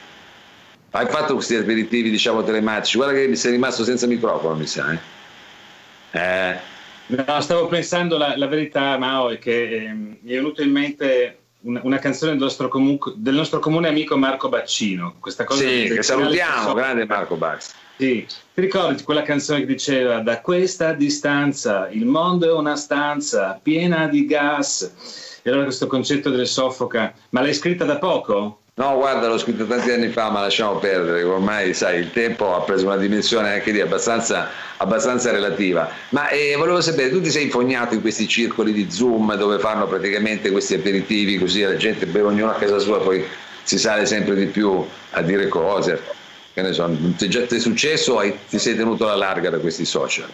Hai 0.93 1.07
fatto 1.07 1.35
questi 1.35 1.57
aperitivi, 1.57 2.09
diciamo, 2.09 2.45
telematici. 2.45 2.97
Guarda 2.97 3.15
che 3.15 3.27
mi 3.27 3.37
sei 3.37 3.53
rimasto 3.53 3.83
senza 3.83 4.07
microfono, 4.07 4.55
mi 4.55 4.67
sa. 4.67 4.93
Eh? 4.93 6.19
eh. 6.19 6.75
No, 7.09 7.41
stavo 7.41 7.67
pensando, 7.67 8.17
la, 8.17 8.37
la 8.37 8.47
verità, 8.47 8.97
Mao, 8.97 9.31
è 9.31 9.39
che 9.39 9.63
eh, 9.63 9.93
mi 9.93 10.19
è 10.33 10.35
venuta 10.35 10.63
in 10.63 10.71
mente 10.71 11.39
una, 11.63 11.81
una 11.83 11.99
canzone 11.99 12.33
del 12.33 12.41
nostro, 12.41 12.69
comu- 12.69 13.15
del 13.17 13.35
nostro, 13.35 13.59
comune 13.59 13.89
amico 13.89 14.17
Marco 14.17 14.49
Baccino. 14.49 15.17
Questa 15.19 15.45
cosa 15.45 15.63
sì, 15.63 15.89
che 15.89 16.03
salutiamo, 16.03 16.73
grande 16.75 17.07
Marco 17.07 17.37
Baccino. 17.37 17.85
Sì, 17.99 18.27
ti 18.27 18.61
ricordi 18.61 19.03
quella 19.03 19.23
canzone 19.23 19.61
che 19.61 19.67
diceva 19.67 20.19
da 20.19 20.43
questa 20.43 20.93
distanza 20.93 21.89
il 21.89 22.05
mondo 22.05 22.47
è 22.47 22.53
una 22.53 22.77
stanza 22.77 23.59
piena 23.63 24.07
di 24.07 24.27
gas? 24.27 25.41
E 25.43 25.49
allora 25.49 25.65
questo 25.65 25.87
concetto 25.87 26.29
del 26.29 26.47
soffoca, 26.47 27.15
ma 27.31 27.41
l'hai 27.41 27.55
scritta 27.55 27.87
da 27.87 27.97
poco? 27.97 28.61
No, 28.75 28.97
guarda, 28.97 29.29
l'ho 29.29 29.39
scritto 29.39 29.65
tanti 29.65 29.91
anni 29.91 30.11
fa, 30.11 30.29
ma 30.29 30.43
lasciamo 30.43 30.77
perdere, 30.77 31.23
ormai 31.23 31.73
sai, 31.73 32.01
il 32.01 32.11
tempo 32.13 32.55
ha 32.55 32.61
preso 32.61 32.85
una 32.85 32.99
dimensione 32.99 33.51
anche 33.51 33.71
lì 33.71 33.81
abbastanza, 33.81 34.51
abbastanza 34.77 35.31
relativa. 35.31 35.89
Ma 36.11 36.29
eh, 36.29 36.55
volevo 36.57 36.83
sapere, 36.83 37.09
tu 37.09 37.23
ti 37.23 37.31
sei 37.31 37.45
infognato 37.45 37.95
in 37.95 38.03
questi 38.03 38.29
circoli 38.29 38.75
di 38.75 38.91
Zoom 38.91 39.35
dove 39.37 39.59
fanno 39.59 39.87
praticamente 39.87 40.51
questi 40.51 40.75
aperitivi, 40.75 41.39
così 41.39 41.63
la 41.63 41.77
gente 41.77 42.05
beve 42.05 42.27
ognuno 42.27 42.51
a 42.51 42.55
casa 42.57 42.79
sua, 42.79 43.01
poi 43.01 43.25
si 43.63 43.79
sale 43.79 44.05
sempre 44.05 44.35
di 44.35 44.45
più 44.45 44.85
a 45.13 45.23
dire 45.23 45.49
cose. 45.49 46.25
Che 46.57 46.63
ne 46.63 46.73
so, 46.73 46.91
ti, 47.19 47.27
è 47.27 47.59
successo 47.59 48.15
o 48.15 48.35
ti 48.49 48.59
sei 48.59 48.75
tenuto 48.75 49.05
alla 49.05 49.15
larga 49.17 49.51
da 49.51 49.59
questi 49.59 49.85
social? 49.85 50.27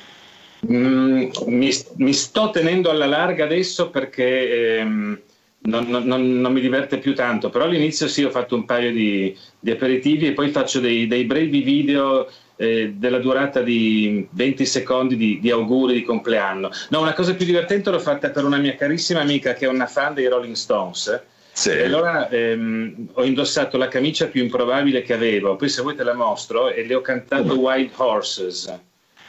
Mm, 0.70 1.30
mi, 1.46 1.70
mi, 1.96 2.12
sto 2.12 2.50
tenendo 2.50 2.90
alla 2.90 3.06
larga 3.06 3.42
adesso 3.42 3.90
perché... 3.90 4.78
Ehm 4.78 5.20
non, 5.64 5.86
non, 5.88 6.40
non, 6.40 6.52
mi 6.52 6.60
diverte 6.60 6.98
più 6.98 7.14
tanto, 7.14 7.48
però 7.48 7.66
all'inizio 7.66 8.08
sì 8.08 8.24
ho 8.24 8.30
fatto 8.30 8.56
un 8.56 8.64
paio 8.64 8.90
di, 8.90 9.36
di 9.60 9.70
aperitivi 9.70 10.26
e 10.26 10.32
poi 10.32 10.50
faccio 10.50 10.80
dei, 10.80 11.06
dei 11.06 11.24
brevi 11.24 11.60
video 11.60 12.28
eh, 12.56 12.94
della 12.96 13.18
durata 13.18 13.62
di 13.62 14.26
20 14.28 14.66
secondi 14.66 15.16
di, 15.16 15.38
di, 15.40 15.50
auguri 15.52 15.94
di 15.94 16.02
compleanno. 16.02 16.68
No, 16.88 17.00
una 17.00 17.12
cosa 17.12 17.34
più 17.34 17.46
divertente 17.46 17.90
l'ho 17.90 18.00
fatta 18.00 18.30
per 18.30 18.44
una 18.44 18.56
mia 18.56 18.74
carissima 18.74 19.20
amica 19.20 19.52
che 19.52 19.66
è 19.66 19.68
una 19.68 19.86
fan 19.86 20.14
dei 20.14 20.26
Rolling 20.26 20.56
Stones. 20.56 21.22
Sì. 21.52 21.70
E 21.70 21.84
allora 21.84 22.28
ehm, 22.28 23.08
ho 23.12 23.24
indossato 23.24 23.76
la 23.76 23.88
camicia 23.88 24.26
più 24.26 24.42
improbabile 24.42 25.02
che 25.02 25.12
avevo, 25.12 25.56
poi 25.56 25.68
se 25.68 25.82
vuoi 25.82 25.94
te 25.94 26.02
la 26.02 26.14
mostro 26.14 26.70
e 26.70 26.84
le 26.84 26.94
ho 26.94 27.00
cantato 27.02 27.58
Wild 27.58 27.90
Horses. 27.96 28.74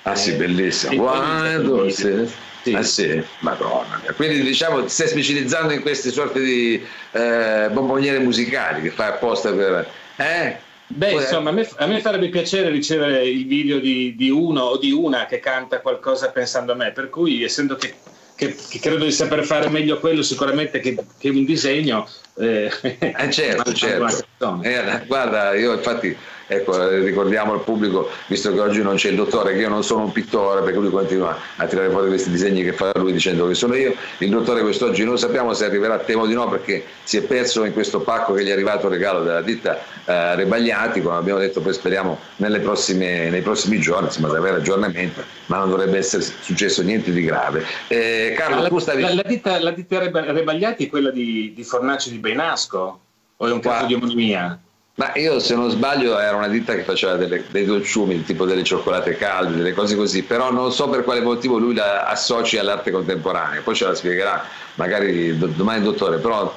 Ah 0.03 0.15
sì, 0.15 0.33
bellissimo. 0.33 1.03
Wild 1.03 1.67
Horses. 1.67 2.33
Sì. 2.63 2.73
Ah 2.73 2.83
sì, 2.83 3.21
madonna. 3.39 4.01
Quindi 4.15 4.41
diciamo 4.41 4.81
ti 4.83 4.89
stai 4.89 5.09
specializzando 5.09 5.73
in 5.73 5.81
queste 5.81 6.11
sorte 6.11 6.39
di 6.39 6.81
eh, 7.11 7.69
bomboniere 7.69 8.19
musicali 8.19 8.81
che 8.81 8.89
fai 8.89 9.09
apposta 9.09 9.51
per... 9.51 9.85
Eh? 10.15 10.57
Beh, 10.87 11.11
Poi, 11.11 11.21
insomma, 11.21 11.49
a 11.49 11.53
me, 11.53 11.67
a 11.77 11.85
me, 11.87 11.99
farebbe 12.01 12.29
piacere 12.29 12.69
ricevere 12.69 13.27
il 13.27 13.47
video 13.47 13.79
di, 13.79 14.15
di, 14.15 14.29
uno 14.29 14.61
o 14.61 14.77
di 14.77 14.91
una 14.91 15.25
che 15.25 15.39
canta 15.39 15.81
qualcosa 15.81 16.29
pensando 16.29 16.73
a 16.73 16.75
me, 16.75 16.91
per 16.91 17.09
cui 17.09 17.43
essendo 17.43 17.75
che, 17.75 17.95
che, 18.35 18.55
che 18.69 18.79
credo 18.79 19.03
di 19.03 19.11
saper 19.11 19.43
fare 19.43 19.69
meglio 19.69 19.99
quello 19.99 20.21
sicuramente 20.21 20.79
che, 20.79 20.95
che 21.17 21.29
un 21.29 21.45
disegno... 21.45 22.07
Eh, 22.35 22.71
eh 22.81 23.31
certo, 23.31 23.71
certo. 23.73 24.59
Eh, 24.63 25.03
guarda, 25.05 25.53
io 25.53 25.73
infatti 25.73 26.15
Ecco, 26.53 26.87
ricordiamo 26.87 27.53
al 27.53 27.61
pubblico, 27.61 28.09
visto 28.27 28.53
che 28.53 28.59
oggi 28.59 28.81
non 28.81 28.95
c'è 28.95 29.09
il 29.09 29.15
dottore, 29.15 29.53
che 29.53 29.61
io 29.61 29.69
non 29.69 29.83
sono 29.83 30.03
un 30.03 30.11
pittore, 30.11 30.61
perché 30.61 30.77
lui 30.77 30.89
continua 30.89 31.37
a 31.55 31.65
tirare 31.65 31.89
fuori 31.89 32.07
questi 32.07 32.29
disegni 32.29 32.63
che 32.63 32.73
fa 32.73 32.91
lui 32.95 33.11
dicendo 33.11 33.47
che 33.47 33.55
sono 33.55 33.75
io, 33.75 33.95
il 34.19 34.29
dottore 34.29 34.61
quest'oggi 34.61 35.03
non 35.03 35.17
sappiamo 35.17 35.53
se 35.53 35.65
arriverà, 35.65 35.97
temo 35.99 36.25
di 36.25 36.33
no, 36.33 36.47
perché 36.49 36.85
si 37.03 37.17
è 37.17 37.21
perso 37.23 37.65
in 37.65 37.73
questo 37.73 38.01
pacco 38.01 38.33
che 38.33 38.43
gli 38.43 38.49
è 38.49 38.51
arrivato 38.51 38.87
il 38.87 38.93
regalo 38.93 39.23
della 39.23 39.41
ditta 39.41 39.79
eh, 40.05 40.35
Rebagliati, 40.35 41.01
come 41.01 41.15
abbiamo 41.15 41.39
detto 41.39 41.61
poi 41.61 41.73
speriamo 41.73 42.19
prossime, 42.61 43.29
nei 43.29 43.41
prossimi 43.41 43.79
giorni, 43.79 44.05
insomma, 44.05 44.29
di 44.29 44.35
avere 44.35 44.57
aggiornamento, 44.57 45.23
ma 45.47 45.57
non 45.57 45.69
dovrebbe 45.69 45.97
essere 45.97 46.23
successo 46.23 46.81
niente 46.81 47.11
di 47.11 47.23
grave. 47.23 47.65
Eh, 47.87 48.33
Carlo, 48.37 48.61
la, 48.61 48.79
stavi... 48.79 49.01
La, 49.01 49.13
la, 49.13 49.23
ditta, 49.25 49.61
la 49.61 49.71
ditta 49.71 49.99
Rebagliati 49.99 50.85
è 50.85 50.89
quella 50.89 51.11
di, 51.11 51.53
di 51.55 51.63
Fornaci 51.63 52.11
di 52.11 52.17
Benasco? 52.19 52.99
O 53.37 53.47
è 53.47 53.51
un 53.51 53.59
caso 53.59 53.85
di 53.87 53.95
omonimia? 53.95 54.59
Ma 54.95 55.11
io 55.15 55.39
se 55.39 55.55
non 55.55 55.71
sbaglio 55.71 56.19
era 56.19 56.35
una 56.35 56.47
ditta 56.47 56.75
che 56.75 56.83
faceva 56.83 57.15
delle, 57.15 57.43
dei 57.49 57.65
dolciumi, 57.65 58.23
tipo 58.23 58.45
delle 58.45 58.63
cioccolate 58.63 59.15
calde, 59.15 59.55
delle 59.55 59.73
cose 59.73 59.95
così, 59.95 60.21
però 60.21 60.51
non 60.51 60.71
so 60.71 60.87
per 60.87 61.03
quale 61.03 61.21
motivo 61.21 61.57
lui 61.57 61.73
la 61.73 62.05
associ 62.05 62.59
all'arte 62.59 62.91
contemporanea, 62.91 63.61
poi 63.61 63.73
ce 63.73 63.85
la 63.85 63.95
spiegherà 63.95 64.45
magari 64.75 65.35
domani 65.35 65.79
il 65.79 65.85
dottore, 65.85 66.17
però 66.17 66.55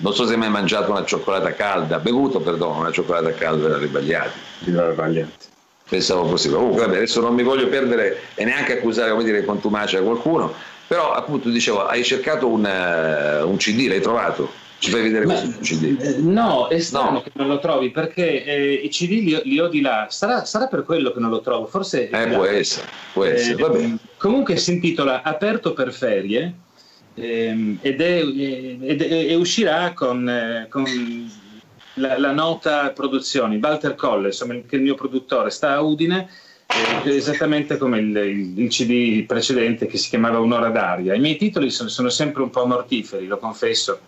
non 0.00 0.14
so 0.14 0.24
se 0.24 0.32
hai 0.32 0.38
mai 0.38 0.48
mangiato 0.48 0.92
una 0.92 1.04
cioccolata 1.04 1.52
calda, 1.52 1.98
bevuto 1.98 2.40
perdono, 2.40 2.78
una 2.78 2.90
cioccolata 2.90 3.32
calda 3.34 3.68
da 3.68 3.76
Ribagliati. 3.76 4.38
Da 4.60 4.88
Ribagliati. 4.88 5.46
Pensavo 5.86 6.24
possibile. 6.24 6.60
Comunque 6.60 6.86
vabbè, 6.86 6.96
adesso 6.96 7.20
non 7.20 7.34
mi 7.34 7.42
voglio 7.42 7.68
perdere 7.68 8.18
e 8.34 8.44
neanche 8.44 8.78
accusare 8.78 9.10
come 9.10 9.24
dire 9.24 9.44
contumacia 9.44 10.00
qualcuno, 10.00 10.54
però 10.86 11.12
appunto 11.12 11.50
dicevo, 11.50 11.84
hai 11.84 12.02
cercato 12.02 12.48
un, 12.48 12.64
uh, 12.64 13.46
un 13.46 13.56
CD, 13.58 13.88
l'hai 13.88 14.00
trovato? 14.00 14.62
Ci 14.84 14.90
fai 14.90 15.00
vedere 15.00 15.24
Ma, 15.24 15.32
questo 15.32 15.60
CD? 15.60 15.98
Eh, 15.98 16.16
no, 16.18 16.68
è 16.68 16.78
strano 16.78 17.12
no. 17.12 17.22
che 17.22 17.30
non 17.36 17.46
lo 17.46 17.58
trovi 17.58 17.90
perché 17.90 18.44
eh, 18.44 18.72
i 18.74 18.90
CD 18.90 19.12
li, 19.12 19.40
li, 19.44 19.58
ho 19.58 19.68
di 19.68 19.80
là. 19.80 20.08
Sarà, 20.10 20.44
sarà, 20.44 20.66
per 20.66 20.82
quello 20.82 21.10
che 21.10 21.20
non 21.20 21.30
lo 21.30 21.40
trovo. 21.40 21.64
Forse. 21.64 22.10
Eh, 22.10 22.26
può 22.28 22.44
essere. 22.44 22.86
Può 23.14 23.24
essere. 23.24 23.78
Eh, 23.78 23.96
comunque 24.18 24.58
si 24.58 24.72
intitola 24.74 25.22
Aperto 25.22 25.72
per 25.72 25.90
ferie 25.90 26.52
ehm, 27.14 27.78
ed, 27.80 27.98
è, 28.02 28.18
ed, 28.18 29.00
è, 29.00 29.30
e 29.30 29.34
uscirà 29.36 29.94
con, 29.94 30.28
eh, 30.28 30.66
con 30.68 30.84
la, 31.94 32.18
la, 32.18 32.32
nota 32.32 32.90
produzioni. 32.90 33.58
Walter 33.62 33.94
Colle, 33.94 34.26
insomma, 34.26 34.52
che 34.52 34.64
è 34.68 34.76
il 34.76 34.82
mio 34.82 34.96
produttore, 34.96 35.48
sta 35.48 35.72
a 35.72 35.80
Udine. 35.80 36.28
Eh, 37.04 37.14
esattamente 37.14 37.78
come 37.78 38.00
il, 38.00 38.14
il, 38.14 38.58
il, 38.58 38.68
CD 38.68 39.24
precedente 39.24 39.86
che 39.86 39.96
si 39.96 40.10
chiamava 40.10 40.40
Un'ora 40.40 40.68
d'aria. 40.68 41.14
I 41.14 41.20
miei 41.20 41.36
titoli 41.36 41.70
sono, 41.70 41.88
sono 41.88 42.10
sempre 42.10 42.42
un 42.42 42.50
po' 42.50 42.66
mortiferi, 42.66 43.26
lo 43.26 43.38
confesso 43.38 43.98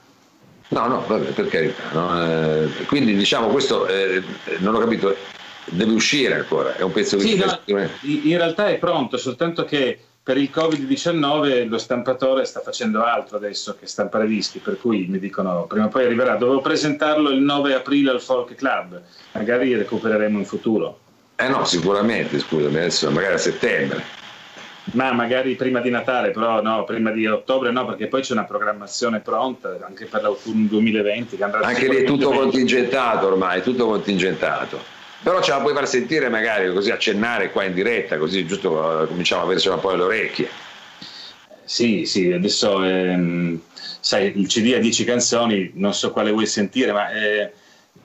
No, 0.69 0.87
no, 0.87 1.05
vabbè, 1.07 1.31
per 1.33 1.49
carità. 1.49 1.83
No? 1.93 2.25
Eh, 2.25 2.69
quindi 2.87 3.15
diciamo 3.15 3.49
questo, 3.49 3.87
eh, 3.87 4.23
non 4.59 4.75
ho 4.75 4.79
capito, 4.79 5.15
deve 5.67 5.93
uscire 5.93 6.35
ancora, 6.35 6.77
è 6.77 6.83
un 6.83 6.93
pezzo 6.93 7.17
che 7.17 7.23
sì, 7.23 7.37
no, 7.37 7.61
in 8.01 8.37
realtà 8.37 8.69
è 8.69 8.79
pronto, 8.79 9.17
soltanto 9.17 9.65
che 9.65 9.99
per 10.27 10.39
il 10.39 10.51
Covid-19 10.53 11.69
lo 11.69 11.79
stampatore 11.79 12.45
sta 12.45 12.59
facendo 12.59 13.05
altro 13.05 13.37
adesso 13.37 13.77
che 13.79 13.87
stampare 13.87 14.27
dischi, 14.27 14.59
per 14.59 14.77
cui 14.77 15.07
mi 15.09 15.21
dicono 15.21 15.67
prima 15.69 15.85
o 15.85 15.89
poi 15.89 16.05
arriverà. 16.05 16.35
Dovevo 16.35 16.61
presentarlo 16.61 17.31
il 17.31 17.41
9 17.41 17.75
aprile 17.75 18.11
al 18.11 18.21
Folk 18.21 18.57
Club, 18.57 19.01
magari 19.33 19.77
recupereremo 19.77 20.39
in 20.39 20.45
futuro. 20.45 20.99
Eh 21.37 21.49
no, 21.49 21.65
sicuramente, 21.65 22.41
scusami, 22.41 22.77
adesso 22.77 23.09
magari 23.13 23.35
a 23.35 23.39
settembre. 23.39 24.03
Ma 24.93 25.13
magari 25.13 25.57
prima 25.57 25.81
di 25.81 25.91
Natale, 25.91 26.31
però 26.31 26.63
no, 26.63 26.85
prima 26.85 27.11
di 27.11 27.27
ottobre 27.27 27.73
no, 27.73 27.85
perché 27.87 28.07
poi 28.07 28.23
c'è 28.23 28.33
una 28.33 28.45
programmazione 28.45 29.19
pronta 29.19 29.77
anche 29.85 30.07
per 30.07 30.23
l'autunno 30.23 30.67
2020. 30.69 31.39
anche 31.41 31.89
lì 31.89 31.97
è 31.97 32.05
tutto 32.05 32.31
contingentato 32.31 33.27
ormai, 33.27 33.63
tutto 33.63 33.87
contingentato. 33.87 34.95
Però 35.23 35.43
ce 35.43 35.51
la 35.51 35.61
puoi 35.61 35.75
far 35.75 35.89
sentire 35.89 36.29
magari 36.29 36.73
così 36.73 36.93
accennare 36.93 37.51
qua 37.51 37.65
in 37.65 37.75
diretta, 37.75 38.17
così 38.17 38.47
giusto 38.47 39.03
eh, 39.03 39.07
cominciamo 39.09 39.43
a 39.43 39.45
avercela 39.45 39.75
un 39.75 39.81
po' 39.81 39.91
alle 39.91 40.03
orecchie. 40.03 40.49
Sì, 41.65 42.05
sì, 42.05 42.31
adesso 42.31 42.85
ehm, 42.85 43.61
sai, 43.99 44.39
il 44.39 44.47
CD 44.47 44.73
ha 44.75 44.79
10 44.79 45.05
canzoni, 45.05 45.73
non 45.75 45.95
so 45.95 46.13
quale 46.13 46.31
vuoi 46.31 46.47
sentire, 46.47 46.93
ma 46.93 47.11
eh, 47.11 47.53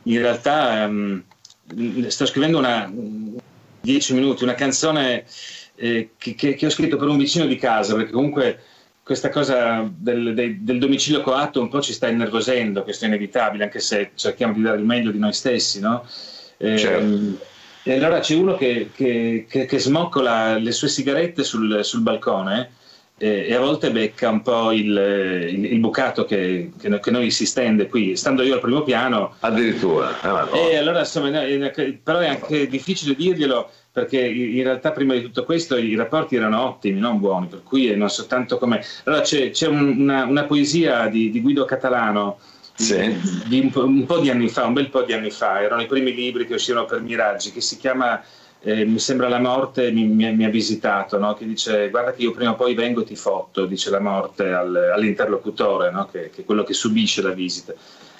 in 0.03 0.19
realtà 0.19 0.83
ehm, 0.83 1.23
sto 2.07 2.25
scrivendo 2.25 2.57
una 2.57 2.91
10 3.81 4.13
minuti, 4.15 4.43
una 4.43 4.55
canzone 4.55 5.25
eh, 5.81 6.11
che, 6.15 6.35
che, 6.35 6.65
ho 6.65 6.69
scritto 6.69 6.95
per 6.95 7.07
un 7.07 7.17
vicino 7.17 7.47
di 7.47 7.55
casa, 7.55 7.95
perché 7.95 8.11
comunque 8.11 8.59
questa 9.01 9.29
cosa 9.29 9.89
del, 9.91 10.35
del, 10.35 10.59
del, 10.59 10.77
domicilio 10.77 11.21
coatto 11.21 11.59
un 11.59 11.69
po' 11.69 11.81
ci 11.81 11.91
sta 11.91 12.07
innervosendo, 12.07 12.83
questo 12.83 13.05
è 13.05 13.07
inevitabile, 13.07 13.63
anche 13.63 13.79
se 13.79 14.11
cerchiamo 14.13 14.53
di 14.53 14.61
dare 14.61 14.77
il 14.77 14.85
meglio 14.85 15.09
di 15.09 15.17
noi 15.17 15.33
stessi, 15.33 15.79
no? 15.79 16.05
Eh, 16.57 16.77
certo. 16.77 17.49
E 17.83 17.95
allora 17.95 18.19
c'è 18.19 18.35
uno 18.35 18.55
che, 18.55 18.91
che, 18.93 19.47
che, 19.47 19.79
smoccola 19.79 20.55
le 20.59 20.71
sue 20.71 20.87
sigarette 20.87 21.43
sul, 21.43 21.83
sul 21.83 22.01
balcone 22.01 22.73
e, 23.17 23.47
e 23.47 23.55
a 23.55 23.59
volte 23.59 23.89
becca 23.89 24.29
un 24.29 24.43
po' 24.43 24.71
il, 24.71 24.85
il, 24.85 25.65
il 25.65 25.79
bucato 25.79 26.25
che, 26.25 26.73
che, 26.79 26.99
che, 26.99 27.11
noi 27.11 27.31
si 27.31 27.47
stende 27.47 27.87
qui, 27.87 28.15
stando 28.15 28.43
io 28.43 28.53
al 28.53 28.59
primo 28.59 28.83
piano. 28.83 29.33
Addirittura. 29.39 30.51
Eh, 30.53 30.73
e 30.73 30.77
allora 30.77 30.99
insomma, 30.99 31.31
però 32.03 32.19
è 32.19 32.27
anche 32.27 32.67
difficile 32.67 33.15
dirglielo 33.15 33.71
perché 33.91 34.25
in 34.25 34.63
realtà 34.63 34.91
prima 34.91 35.13
di 35.13 35.21
tutto 35.21 35.43
questo 35.43 35.75
i 35.75 35.95
rapporti 35.95 36.37
erano 36.37 36.61
ottimi, 36.61 36.99
non 36.99 37.19
buoni, 37.19 37.47
per 37.47 37.61
cui 37.63 37.93
non 37.95 38.09
soltanto 38.09 38.57
come... 38.57 38.83
Allora 39.03 39.21
c'è, 39.21 39.49
c'è 39.49 39.67
una, 39.67 40.23
una, 40.23 40.45
poesia 40.45 41.07
di, 41.07 41.29
di 41.29 41.41
Guido 41.41 41.65
Catalano 41.65 42.39
sì. 42.73 43.13
di 43.47 43.59
un, 43.59 43.71
un, 43.73 44.05
po' 44.05 44.19
di 44.19 44.29
anni 44.29 44.47
fa, 44.47 44.65
un 44.65 44.73
bel 44.73 44.89
po' 44.89 45.01
di 45.01 45.11
anni 45.11 45.29
fa, 45.29 45.61
erano 45.61 45.81
i 45.81 45.87
primi 45.87 46.13
libri 46.13 46.47
che 46.47 46.53
uscirono 46.53 46.85
per 46.85 47.01
Miraggi, 47.01 47.51
che 47.51 47.59
si 47.59 47.77
chiama 47.77 48.23
eh, 48.61 48.85
Mi 48.85 48.99
sembra 48.99 49.27
la 49.27 49.39
morte 49.39 49.91
mi, 49.91 50.05
mi, 50.05 50.33
mi 50.33 50.45
ha 50.45 50.49
visitato, 50.49 51.17
no? 51.17 51.33
che 51.33 51.45
dice 51.45 51.89
guarda 51.89 52.13
che 52.13 52.21
io 52.21 52.31
prima 52.31 52.51
o 52.51 52.55
poi 52.55 52.73
vengo 52.73 53.01
e 53.01 53.05
ti 53.05 53.17
fotto, 53.17 53.65
dice 53.65 53.89
la 53.89 53.99
morte 53.99 54.53
al, 54.53 54.91
all'interlocutore, 54.93 55.91
no? 55.91 56.07
che, 56.09 56.29
che, 56.29 56.41
è 56.41 56.45
quello 56.45 56.63
che 56.63 56.73
subisce 56.73 57.21
la 57.21 57.31
visita. 57.31 57.73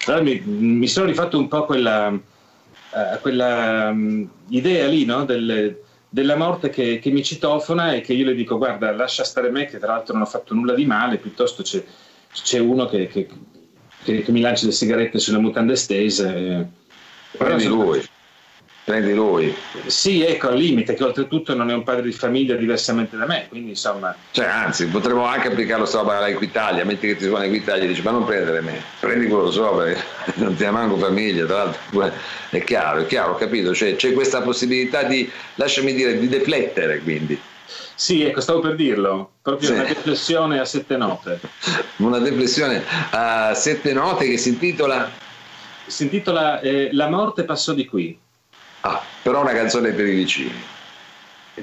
Allora 0.06 0.22
mi, 0.22 0.38
mi 0.44 0.88
sono 0.88 1.06
rifatto 1.06 1.38
un 1.38 1.48
po' 1.48 1.64
quella 1.64 2.12
a 2.92 3.18
quella 3.18 3.88
um, 3.90 4.28
idea 4.48 4.86
lì 4.86 5.04
no? 5.04 5.24
Del, 5.24 5.78
della 6.08 6.36
morte 6.36 6.68
che, 6.68 6.98
che, 6.98 7.10
mi 7.10 7.22
citofona 7.22 7.94
e 7.94 8.02
che 8.02 8.12
io 8.12 8.26
le 8.26 8.34
dico 8.34 8.58
guarda 8.58 8.92
lascia 8.92 9.24
stare 9.24 9.50
me 9.50 9.64
che 9.64 9.78
tra 9.78 9.94
l'altro 9.94 10.12
non 10.12 10.22
ho 10.22 10.26
fatto 10.26 10.54
nulla 10.54 10.74
di 10.74 10.84
male, 10.84 11.16
piuttosto 11.16 11.62
c'è, 11.62 11.82
c'è 12.32 12.58
uno 12.58 12.86
che, 12.86 13.06
che, 13.06 13.28
che, 14.02 14.24
mi 14.28 14.40
lancia 14.40 14.66
le 14.66 14.72
sigarette 14.72 15.18
sulle 15.18 15.38
mutande 15.38 15.74
stese. 15.74 16.70
Prendi 17.36 17.66
lui. 17.66 18.02
Prendi 18.84 19.14
lui. 19.14 19.54
Sì, 19.86 20.24
ecco, 20.24 20.48
al 20.48 20.56
limite, 20.56 20.94
che 20.94 21.04
oltretutto 21.04 21.54
non 21.54 21.70
è 21.70 21.72
un 21.74 21.84
padre 21.84 22.02
di 22.02 22.12
famiglia 22.12 22.56
diversamente 22.56 23.16
da 23.16 23.26
me, 23.26 23.46
quindi 23.48 23.70
insomma... 23.70 24.12
Cioè, 24.32 24.46
anzi, 24.46 24.86
potremmo 24.86 25.24
anche 25.24 25.48
applicarlo 25.48 25.86
sta 25.86 25.98
roba 25.98 26.18
all'Equitalia, 26.18 26.84
metti 26.84 27.06
che 27.06 27.16
ti 27.16 27.26
suona 27.26 27.44
Equitalia 27.44 27.84
e 27.84 27.86
dici, 27.86 28.02
ma 28.02 28.10
non 28.10 28.24
prendere 28.24 28.60
me, 28.60 28.82
prendi 28.98 29.28
quello 29.28 29.52
sopra, 29.52 29.94
non 30.34 30.56
ti 30.56 30.64
manco 30.64 30.96
famiglia, 30.96 31.46
tra 31.46 31.56
l'altro 31.58 32.10
è 32.50 32.64
chiaro, 32.64 33.00
è 33.02 33.06
chiaro, 33.06 33.32
ho 33.32 33.36
capito, 33.36 33.72
cioè, 33.72 33.94
c'è 33.94 34.12
questa 34.12 34.42
possibilità 34.42 35.04
di, 35.04 35.30
lasciami 35.54 35.94
dire, 35.94 36.18
di 36.18 36.28
deflettere, 36.28 36.98
quindi. 36.98 37.40
Sì, 37.94 38.24
ecco, 38.24 38.40
stavo 38.40 38.58
per 38.58 38.74
dirlo, 38.74 39.34
proprio 39.42 39.68
sì. 39.68 39.74
una 39.74 39.84
deflessione 39.84 40.58
a 40.58 40.64
sette 40.64 40.96
note. 40.96 41.38
Una 41.98 42.18
deflessione 42.18 42.82
a 43.10 43.54
sette 43.54 43.92
note 43.92 44.28
che 44.28 44.38
si 44.38 44.48
intitola... 44.48 45.08
Si 45.86 46.02
intitola 46.02 46.58
eh, 46.60 46.88
La 46.92 47.08
morte 47.08 47.44
passò 47.44 47.72
di 47.74 47.86
qui. 47.86 48.18
Ah, 48.82 49.02
però 49.22 49.42
una 49.42 49.52
canzone 49.52 49.92
per 49.92 50.06
i 50.06 50.14
vicini. 50.14 50.52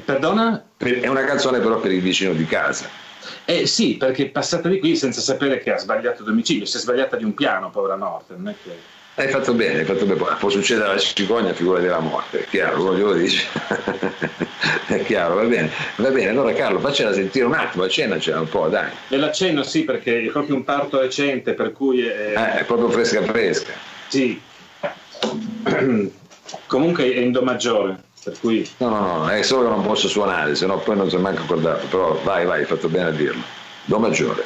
Perdona? 0.04 0.64
È 0.78 1.08
una 1.08 1.24
canzone 1.24 1.60
però 1.60 1.80
per 1.80 1.92
il 1.92 2.02
vicino 2.02 2.34
di 2.34 2.46
casa. 2.46 2.88
Eh 3.44 3.66
sì, 3.68 3.98
perché 3.98 4.26
è 4.26 4.30
passata 4.30 4.70
di 4.70 4.80
qui 4.80 4.96
senza 4.96 5.20
sapere 5.20 5.60
che 5.60 5.74
ha 5.74 5.78
sbagliato 5.78 6.24
domicilio, 6.24 6.66
si 6.66 6.78
è 6.78 6.80
sbagliata 6.80 7.18
di 7.18 7.24
un 7.26 7.34
piano, 7.34 7.70
povera 7.70 7.96
morte, 7.98 8.36
non 8.38 8.50
è 8.50 8.56
che... 8.64 8.98
Hai 9.16 9.28
fatto 9.28 9.54
bene, 9.54 9.80
hai 9.80 9.86
fatto 9.86 10.06
bene. 10.06 10.24
Può 10.40 10.50
succedere 10.50 10.92
alla 10.92 11.00
cicogna, 11.00 11.52
figura 11.52 11.80
della 11.80 12.00
morte, 12.00 12.44
è 12.44 12.46
chiaro, 12.48 12.96
lo 12.96 13.14
dice. 13.14 13.46
è 14.88 15.04
chiaro, 15.04 15.36
va 15.36 15.44
bene. 15.44 15.70
Va 15.98 16.10
bene, 16.10 16.30
allora 16.30 16.54
Carlo, 16.54 16.80
faccela 16.80 17.12
sentire 17.12 17.44
un 17.44 17.54
attimo, 17.54 17.84
accennacela 17.84 18.40
un 18.40 18.48
po', 18.48 18.70
dai. 18.70 18.90
E 19.10 19.18
l'accenno 19.18 19.64
sì, 19.64 19.84
perché 19.84 20.22
è 20.22 20.30
proprio 20.30 20.56
un 20.56 20.64
parto 20.64 21.02
recente, 21.02 21.54
per 21.54 21.74
cui... 21.74 22.08
È, 22.08 22.34
eh, 22.38 22.60
è 22.60 22.64
proprio 22.64 22.90
fresca 22.90 23.22
fresca. 23.24 23.74
Sì. 24.08 24.42
Comunque 26.68 27.14
è 27.14 27.20
in 27.20 27.32
Do 27.32 27.42
maggiore, 27.42 28.04
per 28.24 28.40
cui... 28.40 28.68
No, 28.78 28.90
no, 28.90 29.18
no, 29.18 29.30
è 29.30 29.42
solo 29.42 29.64
che 29.64 29.76
non 29.76 29.86
posso 29.86 30.08
suonare, 30.08 30.56
se 30.56 30.66
no 30.66 30.78
poi 30.80 30.96
non 30.96 31.10
si 31.10 31.16
è 31.16 31.20
manco 31.20 31.42
accordato, 31.44 31.86
però 31.88 32.20
vai, 32.24 32.46
vai, 32.46 32.60
hai 32.60 32.66
fatto 32.66 32.88
bene 32.88 33.10
a 33.10 33.12
dirlo. 33.12 33.42
Do 33.86 34.00
maggiore. 34.00 34.44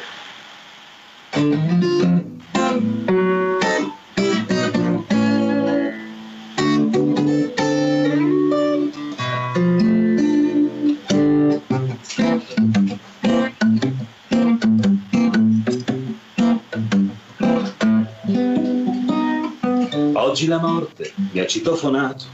Oggi 20.16 20.48
la 20.48 20.58
morte 20.58 21.13
mi 21.34 21.40
ha 21.40 21.48
citofonato. 21.48 22.26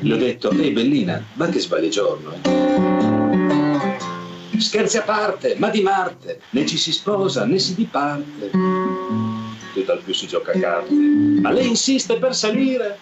Le 0.00 0.14
ho 0.14 0.16
detto, 0.16 0.50
ehi 0.50 0.70
bellina, 0.70 1.22
ma 1.34 1.48
che 1.48 1.58
sbagli 1.58 1.88
giorno. 1.88 2.32
Eh? 2.32 2.40
Scherzi 4.58 4.98
a 4.98 5.02
parte, 5.02 5.56
ma 5.58 5.68
di 5.68 5.82
Marte, 5.82 6.40
né 6.50 6.64
ci 6.64 6.76
si 6.76 6.92
sposa 6.92 7.44
né 7.44 7.58
si 7.58 7.74
diparte. 7.74 8.50
Tutt'al 9.74 10.00
più 10.02 10.14
si 10.14 10.28
gioca 10.28 10.52
a 10.52 10.58
carte. 10.58 10.94
Ma 10.94 11.50
lei 11.50 11.66
insiste 11.68 12.18
per 12.18 12.34
salire. 12.34 12.98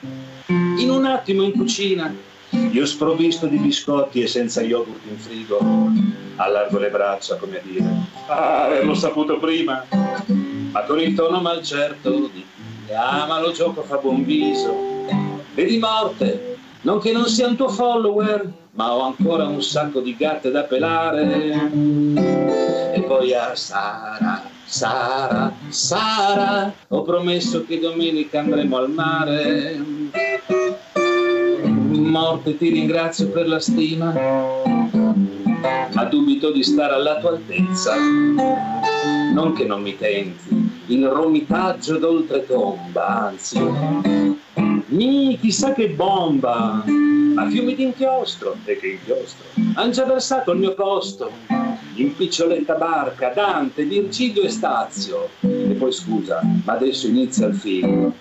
In 0.46 0.90
un 0.90 1.04
attimo 1.04 1.42
in 1.42 1.52
cucina, 1.52 2.14
io 2.50 2.86
sprovvisto 2.86 3.46
di 3.46 3.58
biscotti 3.58 4.22
e 4.22 4.26
senza 4.26 4.62
yogurt 4.62 5.04
in 5.08 5.18
frigo, 5.18 5.58
allargo 6.36 6.78
le 6.78 6.88
braccia 6.90 7.36
come 7.36 7.58
a 7.58 7.62
dire, 7.62 7.84
ah, 8.28 8.64
averlo 8.64 8.94
saputo 8.94 9.38
prima, 9.38 9.84
ma 10.70 10.82
con 10.82 11.00
il 11.00 11.14
tono 11.14 11.40
malcerto 11.40 12.30
di 12.32 12.44
Ah, 12.94 13.26
ma 13.26 13.40
lo 13.40 13.52
gioco 13.52 13.82
fa 13.82 13.96
buon 13.96 14.24
viso. 14.24 14.72
Vedi 15.54 15.78
morte, 15.78 16.58
non 16.82 17.00
che 17.00 17.12
non 17.12 17.26
sia 17.26 17.48
un 17.48 17.56
tuo 17.56 17.68
follower, 17.68 18.52
ma 18.72 18.94
ho 18.94 19.02
ancora 19.02 19.46
un 19.46 19.62
sacco 19.62 20.00
di 20.00 20.14
gatte 20.16 20.50
da 20.50 20.64
pelare. 20.64 21.70
E 22.94 23.02
poi 23.02 23.34
a 23.34 23.54
Sara, 23.54 24.42
Sara, 24.64 25.52
Sara, 25.68 26.72
ho 26.88 27.02
promesso 27.02 27.64
che 27.64 27.80
domenica 27.80 28.40
andremo 28.40 28.76
al 28.76 28.90
mare. 28.90 29.84
Morte, 31.90 32.56
ti 32.56 32.70
ringrazio 32.70 33.30
per 33.30 33.48
la 33.48 33.58
stima, 33.58 34.12
ma 35.92 36.04
dubito 36.04 36.50
di 36.52 36.62
stare 36.62 36.94
alla 36.94 37.18
tua 37.18 37.30
altezza. 37.30 37.94
Non 39.34 39.52
che 39.54 39.64
non 39.64 39.82
mi 39.82 39.96
tenti, 39.96 40.65
il 40.86 41.06
romitaggio 41.06 41.98
d'oltretomba, 41.98 43.06
anzi, 43.28 43.60
mi 44.86 45.38
chissà 45.40 45.72
che 45.72 45.88
bomba, 45.88 46.84
a 47.34 47.48
fiumi 47.48 47.74
d'inchiostro, 47.74 48.56
e 48.64 48.78
che 48.78 48.86
inchiostro, 48.88 49.46
han 49.74 49.90
già 49.90 50.04
versato 50.04 50.52
il 50.52 50.58
mio 50.58 50.74
posto, 50.74 51.30
in 51.94 52.14
piccioletta 52.14 52.74
barca, 52.74 53.30
Dante, 53.34 53.84
Virgilio 53.84 54.42
e 54.42 54.48
Stazio, 54.48 55.30
e 55.40 55.74
poi 55.78 55.92
scusa, 55.92 56.40
ma 56.64 56.72
adesso 56.74 57.06
inizia 57.06 57.46
il 57.46 57.54
film, 57.54 58.12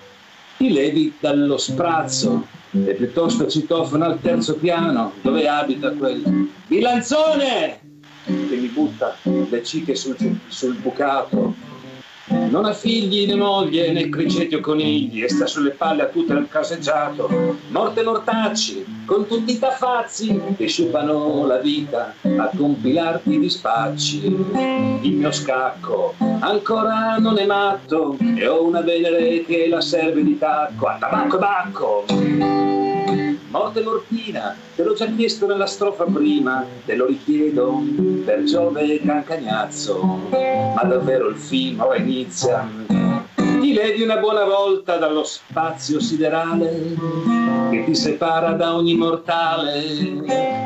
ti 0.58 0.72
levi 0.72 1.14
dallo 1.20 1.58
sprazzo, 1.58 2.48
e 2.72 2.94
piuttosto 2.94 3.48
citofono 3.48 4.06
al 4.06 4.20
terzo 4.20 4.56
piano, 4.56 5.14
dove 5.22 5.48
abita 5.48 5.92
quel 5.92 6.50
bilanzone 6.68 7.80
che 8.26 8.56
mi 8.56 8.68
butta 8.68 9.16
le 9.24 9.64
ciche 9.64 9.96
sul, 9.96 10.18
sul 10.48 10.76
bucato 10.76 11.54
non 12.28 12.66
ha 12.66 12.74
figli 12.74 13.26
né 13.28 13.36
moglie 13.36 13.92
né 13.92 14.10
criceti 14.10 14.56
o 14.56 14.60
conigli 14.60 15.24
e 15.24 15.30
sta 15.30 15.46
sulle 15.46 15.72
palle 15.72 16.04
a 16.04 16.08
tutto 16.08 16.34
il 16.34 16.48
caseggiato. 16.50 17.58
Morte 17.70 18.04
mortacci, 18.04 19.04
con 19.06 19.28
tutti 19.28 19.54
i 19.54 19.60
tafazzi 19.60 20.40
che 20.58 20.68
sciupano 20.68 21.46
la 21.46 21.58
vita 21.58 22.14
a 22.22 22.50
compilarti 22.56 23.34
i 23.34 23.40
dispacci. 23.40 24.26
Il 25.02 25.14
mio 25.14 25.32
scacco 25.32 26.16
ancora 26.40 27.18
non 27.18 27.38
è 27.38 27.46
matto 27.46 28.18
e 28.20 28.48
ho 28.48 28.66
una 28.66 28.82
venere 28.82 29.44
che 29.44 29.68
la 29.68 29.82
serve 29.82 30.24
di 30.24 30.38
tacco. 30.38 30.88
A 30.88 30.98
tabacco 31.00 31.36
e 31.36 31.40
bacco! 31.40 32.75
Morte 33.56 33.84
mortina, 33.84 34.54
te 34.76 34.84
l'ho 34.84 34.94
già 34.96 35.08
chiesto 35.16 35.48
nella 35.48 35.66
strofa 35.66 36.04
prima, 36.04 36.66
te 36.86 36.94
lo 36.94 37.06
richiedo 37.06 37.82
per 38.26 38.44
Giove 38.44 39.00
Cancagnazzo, 39.00 40.28
ma 40.76 40.84
davvero 40.84 41.30
il 41.30 41.38
film 41.38 41.80
ora 41.80 41.96
inizia. 41.96 42.70
Ti 43.38 43.74
levi 43.74 44.02
una 44.02 44.18
buona 44.18 44.44
volta 44.44 44.98
dallo 44.98 45.24
spazio 45.24 46.02
siderale 46.02 46.96
che 47.72 47.86
ti 47.86 47.96
separa 47.96 48.52
da 48.52 48.76
ogni 48.76 48.98
mortale, 48.98 49.82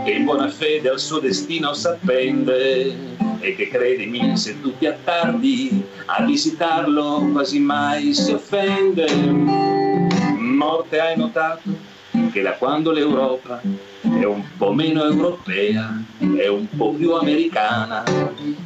che 0.03 0.11
in 0.11 0.23
buona 0.25 0.47
fede 0.47 0.89
al 0.89 0.99
suo 0.99 1.19
destino 1.19 1.73
s'appende 1.73 3.17
e 3.39 3.55
che 3.55 3.67
credimi 3.67 4.35
se 4.35 4.59
tu 4.59 4.75
ti 4.79 4.87
attardi 4.87 5.85
a 6.07 6.23
visitarlo 6.23 7.29
quasi 7.31 7.59
mai 7.59 8.15
si 8.15 8.31
offende. 8.31 9.05
Morte 10.39 10.99
hai 10.99 11.15
notato? 11.15 11.78
Che 12.39 12.41
da 12.41 12.53
quando 12.53 12.91
l'Europa 12.91 13.61
è 13.61 14.23
un 14.23 14.43
po' 14.57 14.71
meno 14.71 15.03
europea, 15.03 16.01
è 16.17 16.47
un 16.47 16.67
po' 16.75 16.93
più 16.93 17.13
americana. 17.13 18.03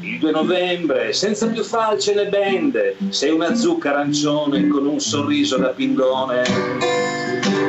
Il 0.01 0.19
2 0.19 0.31
novembre, 0.31 1.11
senza 1.13 1.47
più 1.47 1.63
falce 1.63 2.13
né 2.13 2.27
bende, 2.27 2.95
sei 3.09 3.31
una 3.31 3.55
zucca 3.55 3.89
arancione 3.89 4.67
con 4.67 4.85
un 4.85 4.99
sorriso 4.99 5.57
da 5.57 5.69
pingone. 5.69 6.43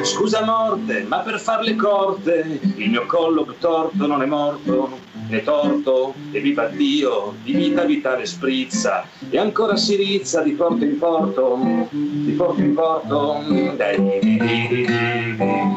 Scusa 0.03 0.45
morte, 0.45 1.05
ma 1.09 1.19
per 1.19 1.41
farle 1.41 1.75
corte, 1.75 2.61
il 2.77 2.91
mio 2.91 3.07
collo 3.07 3.55
torto 3.59 4.07
non 4.07 4.21
è 4.21 4.27
morto, 4.27 5.04
né 5.35 5.43
torto, 5.43 6.15
e 6.31 6.41
viva 6.41 6.67
Dio, 6.67 7.35
di 7.43 7.53
vita 7.55 7.83
vitale 7.85 8.25
sprizza, 8.25 9.07
e 9.29 9.37
ancora 9.37 9.77
si 9.77 9.97
rizza 9.97 10.43
di 10.43 10.53
porto 10.53 10.85
in 10.85 10.99
porto, 10.99 11.59
di 11.91 12.33
porto 12.33 12.61
in 12.61 12.75
porto. 12.75 13.43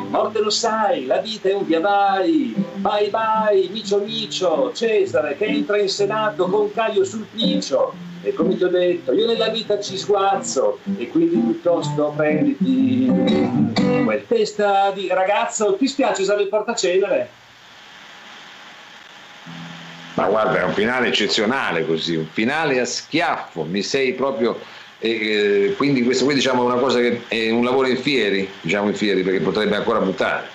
Morte 0.09 0.39
lo 0.39 0.49
sai, 0.49 1.05
la 1.05 1.17
vita 1.17 1.49
è 1.49 1.53
un 1.53 1.65
via 1.65 1.79
vai, 1.79 2.53
vai 2.77 3.09
vai, 3.09 3.69
micio 3.71 3.99
micio, 3.99 4.71
Cesare 4.73 5.35
che 5.35 5.45
entra 5.45 5.79
in 5.79 5.89
Senato 5.89 6.45
con 6.47 6.71
Caio 6.71 7.03
sul 7.03 7.25
piccio. 7.33 8.05
E 8.23 8.33
come 8.33 8.57
ti 8.57 8.63
ho 8.63 8.67
detto, 8.67 9.13
io 9.13 9.25
nella 9.25 9.49
vita 9.49 9.79
ci 9.79 9.95
sguazzo 9.97 10.79
e 10.97 11.07
quindi 11.07 11.37
piuttosto 11.37 12.13
prenditi 12.15 13.09
quel 14.03 14.25
testa 14.27 14.91
di 14.91 15.07
ragazzo. 15.07 15.75
Ti 15.75 15.87
spiace 15.87 16.23
usare 16.23 16.41
il 16.41 16.49
portacenere? 16.49 17.29
Ma 20.17 20.25
guarda, 20.25 20.61
è 20.61 20.63
un 20.63 20.73
finale 20.73 21.09
eccezionale 21.09 21.85
così, 21.85 22.15
un 22.15 22.25
finale 22.25 22.79
a 22.79 22.85
schiaffo, 22.85 23.63
mi 23.63 23.83
sei 23.83 24.13
proprio... 24.13 24.59
Eh, 24.99 25.75
quindi 25.77 26.03
questo 26.03 26.25
qui 26.25 26.33
diciamo 26.33 26.63
è 26.63 26.65
una 26.65 26.81
cosa 26.81 26.99
che 26.99 27.21
è 27.27 27.51
un 27.51 27.63
lavoro 27.63 27.87
in 27.87 27.97
fieri, 27.97 28.49
diciamo 28.61 28.87
in 28.87 28.95
fieri 28.95 29.21
perché 29.21 29.41
potrebbe 29.41 29.75
ancora 29.75 29.99
buttare. 29.99 30.47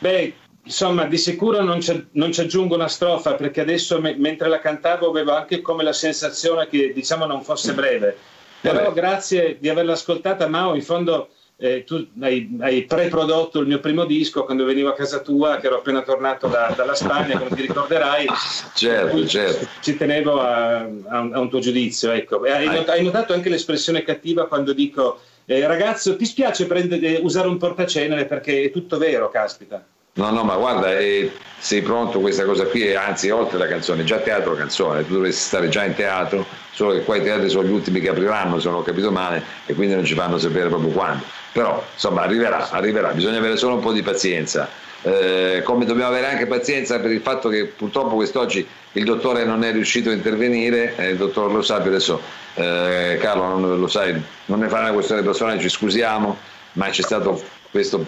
Beh, 0.00 0.34
insomma, 0.64 1.04
di 1.06 1.16
sicuro 1.16 1.62
non 1.62 1.80
ci, 1.80 2.08
non 2.12 2.30
ci 2.30 2.42
aggiungo 2.42 2.74
una 2.74 2.88
strofa 2.88 3.36
perché 3.36 3.62
adesso 3.62 3.98
me, 4.02 4.14
mentre 4.18 4.48
la 4.48 4.60
cantavo 4.60 5.08
avevo 5.08 5.32
anche 5.32 5.62
come 5.62 5.82
la 5.82 5.94
sensazione 5.94 6.68
che 6.68 6.92
diciamo 6.92 7.24
non 7.24 7.42
fosse 7.42 7.72
breve. 7.72 8.18
Però 8.60 8.82
Vabbè. 8.82 8.92
grazie 8.92 9.56
di 9.58 9.70
averla 9.70 9.92
ascoltata, 9.92 10.46
Mao, 10.46 10.74
in 10.74 10.82
fondo 10.82 11.30
eh, 11.58 11.84
tu 11.84 12.06
hai, 12.20 12.54
hai, 12.60 12.84
pre-prodotto 12.84 13.60
il 13.60 13.66
mio 13.66 13.80
primo 13.80 14.04
disco 14.04 14.44
quando 14.44 14.64
venivo 14.64 14.90
a 14.90 14.94
casa 14.94 15.20
tua, 15.20 15.56
che 15.56 15.66
ero 15.66 15.78
appena 15.78 16.02
tornato 16.02 16.48
da, 16.48 16.72
dalla 16.76 16.94
Spagna, 16.94 17.38
come 17.38 17.54
ti 17.54 17.62
ricorderai. 17.62 18.26
Certo, 18.74 19.26
certo. 19.26 19.66
Ci 19.80 19.96
tenevo 19.96 20.40
a, 20.40 20.80
a, 20.80 21.20
un, 21.20 21.34
a 21.34 21.40
un, 21.40 21.48
tuo 21.48 21.60
giudizio. 21.60 22.10
Ecco. 22.10 22.42
Hai, 22.42 22.66
not, 22.66 22.88
hai, 22.90 23.02
notato 23.02 23.32
anche 23.32 23.48
l'espressione 23.48 24.02
cattiva 24.02 24.46
quando 24.48 24.74
dico, 24.74 25.20
eh, 25.46 25.66
ragazzo, 25.66 26.16
ti 26.16 26.26
spiace 26.26 26.66
prendere, 26.66 27.20
usare 27.22 27.48
un 27.48 27.56
portacenere 27.56 28.26
perché 28.26 28.64
è 28.64 28.70
tutto 28.70 28.98
vero, 28.98 29.30
caspita. 29.30 29.82
No, 30.16 30.30
no, 30.30 30.44
ma 30.44 30.56
guarda, 30.56 30.98
eh, 30.98 31.30
sei 31.58 31.82
pronto 31.82 32.20
questa 32.20 32.44
cosa 32.44 32.64
qui, 32.66 32.94
anzi, 32.94 33.28
oltre 33.28 33.58
la 33.58 33.66
canzone, 33.66 34.02
già 34.02 34.16
teatro 34.18 34.54
canzone, 34.54 35.06
tu 35.06 35.12
dovresti 35.12 35.42
stare 35.42 35.68
già 35.68 35.84
in 35.84 35.94
teatro, 35.94 36.46
solo 36.72 36.92
che 36.92 37.02
qua 37.02 37.16
i 37.16 37.22
teatri 37.22 37.50
sono 37.50 37.68
gli 37.68 37.72
ultimi 37.72 38.00
che 38.00 38.08
apriranno, 38.08 38.58
se 38.58 38.68
non 38.68 38.78
ho 38.78 38.82
capito 38.82 39.10
male, 39.10 39.42
e 39.66 39.74
quindi 39.74 39.94
non 39.94 40.06
ci 40.06 40.14
fanno 40.14 40.38
sapere 40.38 40.68
proprio 40.68 40.90
quando. 40.90 41.22
Però, 41.56 41.82
insomma, 41.90 42.20
arriverà, 42.20 42.68
arriverà, 42.68 43.12
bisogna 43.12 43.38
avere 43.38 43.56
solo 43.56 43.76
un 43.76 43.80
po' 43.80 43.92
di 43.92 44.02
pazienza. 44.02 44.68
Eh, 45.00 45.62
come 45.64 45.86
dobbiamo 45.86 46.10
avere 46.10 46.26
anche 46.26 46.46
pazienza 46.46 47.00
per 47.00 47.10
il 47.10 47.22
fatto 47.22 47.48
che 47.48 47.64
purtroppo 47.64 48.16
quest'oggi 48.16 48.66
il 48.92 49.04
dottore 49.04 49.46
non 49.46 49.64
è 49.64 49.72
riuscito 49.72 50.10
a 50.10 50.12
intervenire, 50.12 50.94
eh, 50.96 51.08
il 51.12 51.16
dottor 51.16 51.50
Lo 51.50 51.62
Sapio 51.62 51.88
adesso, 51.88 52.20
eh, 52.56 53.16
Carlo 53.18 53.56
non 53.56 53.80
lo 53.80 53.86
sai, 53.86 54.22
non 54.46 54.58
ne 54.58 54.68
fa 54.68 54.80
una 54.80 54.92
questione 54.92 55.22
personale, 55.22 55.58
ci 55.58 55.70
scusiamo, 55.70 56.36
ma 56.72 56.90
c'è 56.90 57.00
stato 57.00 57.42
questo 57.70 58.04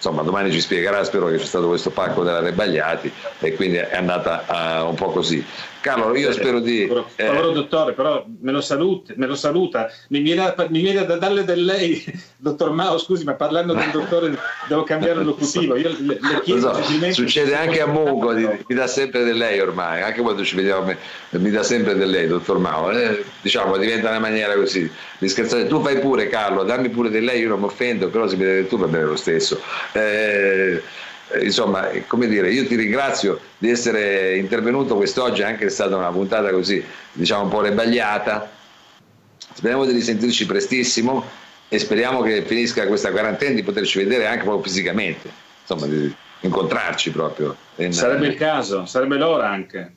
insomma 0.00 0.22
domani 0.22 0.50
ci 0.50 0.60
spiegherà, 0.60 1.04
spero 1.04 1.26
che 1.26 1.36
c'è 1.36 1.44
stato 1.44 1.68
questo 1.68 1.90
pacco 1.90 2.24
della 2.24 2.40
Rebagliati 2.40 3.12
e 3.38 3.54
quindi 3.54 3.76
è 3.76 3.94
andata 3.94 4.46
uh, 4.82 4.88
un 4.88 4.94
po' 4.94 5.10
così. 5.10 5.44
Carlo, 5.80 6.14
io 6.16 6.32
spero 6.32 6.60
di... 6.60 6.82
Eh, 6.82 7.24
favore, 7.26 7.52
dottore, 7.52 7.92
però 7.92 8.24
me 8.40 8.52
lo, 8.52 8.60
saluti, 8.60 9.14
me 9.16 9.26
lo 9.26 9.34
saluta. 9.34 9.90
Mi 10.08 10.20
viene, 10.20 10.54
mi 10.68 10.80
viene, 10.80 11.06
da 11.06 11.16
darle 11.16 11.44
del 11.44 11.64
lei, 11.64 12.04
dottor 12.36 12.72
Mao, 12.72 12.98
scusi, 12.98 13.24
ma 13.24 13.34
parlando 13.34 13.72
del 13.74 13.90
dottore 13.90 14.38
devo 14.68 14.82
cambiare 14.84 15.22
l'ocutivo. 15.22 15.76
Io 15.76 15.94
le, 15.98 16.18
le 16.20 16.40
chiedo 16.42 16.74
so, 16.74 17.12
succede 17.12 17.54
anche 17.54 17.80
a 17.80 17.86
Mungo, 17.86 18.32
mi, 18.32 18.46
mi 18.66 18.74
dà 18.74 18.86
sempre 18.86 19.24
del 19.24 19.36
lei 19.36 19.58
ormai, 19.60 20.02
anche 20.02 20.20
quando 20.20 20.44
ci 20.44 20.54
vediamo 20.54 20.94
mi 21.30 21.50
dà 21.50 21.62
sempre 21.62 21.94
del 21.94 22.10
lei, 22.10 22.26
dottor 22.26 22.58
Mao. 22.58 22.90
Eh, 22.90 23.24
diciamo, 23.40 23.76
diventa 23.76 24.10
una 24.10 24.18
maniera 24.18 24.54
così 24.54 24.90
di 25.18 25.28
scherzare. 25.28 25.66
Tu 25.66 25.80
fai 25.82 25.98
pure, 25.98 26.28
Carlo, 26.28 26.62
dammi 26.62 26.90
pure 26.90 27.08
del 27.08 27.24
lei, 27.24 27.40
io 27.40 27.48
non 27.48 27.60
mi 27.60 27.66
offendo, 27.66 28.08
però 28.08 28.26
se 28.26 28.36
mi 28.36 28.44
dai 28.44 28.66
tu 28.66 28.76
va 28.76 28.86
bene 28.86 29.04
lo 29.04 29.16
stesso. 29.16 29.60
Eh, 29.92 30.40
eh, 30.50 30.82
insomma, 31.40 31.88
come 32.06 32.26
dire, 32.26 32.52
io 32.52 32.66
ti 32.66 32.76
ringrazio 32.76 33.40
di 33.58 33.70
essere 33.70 34.36
intervenuto 34.36 34.96
quest'oggi, 34.96 35.42
anche 35.42 35.66
è 35.66 35.70
stata 35.70 35.96
una 35.96 36.10
puntata 36.10 36.50
così, 36.50 36.82
diciamo, 37.12 37.44
un 37.44 37.48
po' 37.50 37.60
rebagliata. 37.60 38.50
Speriamo 39.52 39.84
di 39.84 39.92
risentirci 39.92 40.46
prestissimo 40.46 41.24
e 41.68 41.78
speriamo 41.78 42.22
che 42.22 42.42
finisca 42.42 42.86
questa 42.86 43.10
quarantena 43.10 43.54
di 43.54 43.62
poterci 43.62 43.98
vedere 43.98 44.26
anche 44.26 44.44
proprio 44.44 44.62
fisicamente, 44.62 45.30
insomma, 45.60 45.86
di 45.86 46.14
incontrarci 46.40 47.10
proprio. 47.10 47.56
Sarebbe 47.90 48.28
il 48.28 48.34
caso, 48.34 48.86
sarebbe 48.86 49.16
l'ora 49.16 49.48
anche. 49.48 49.94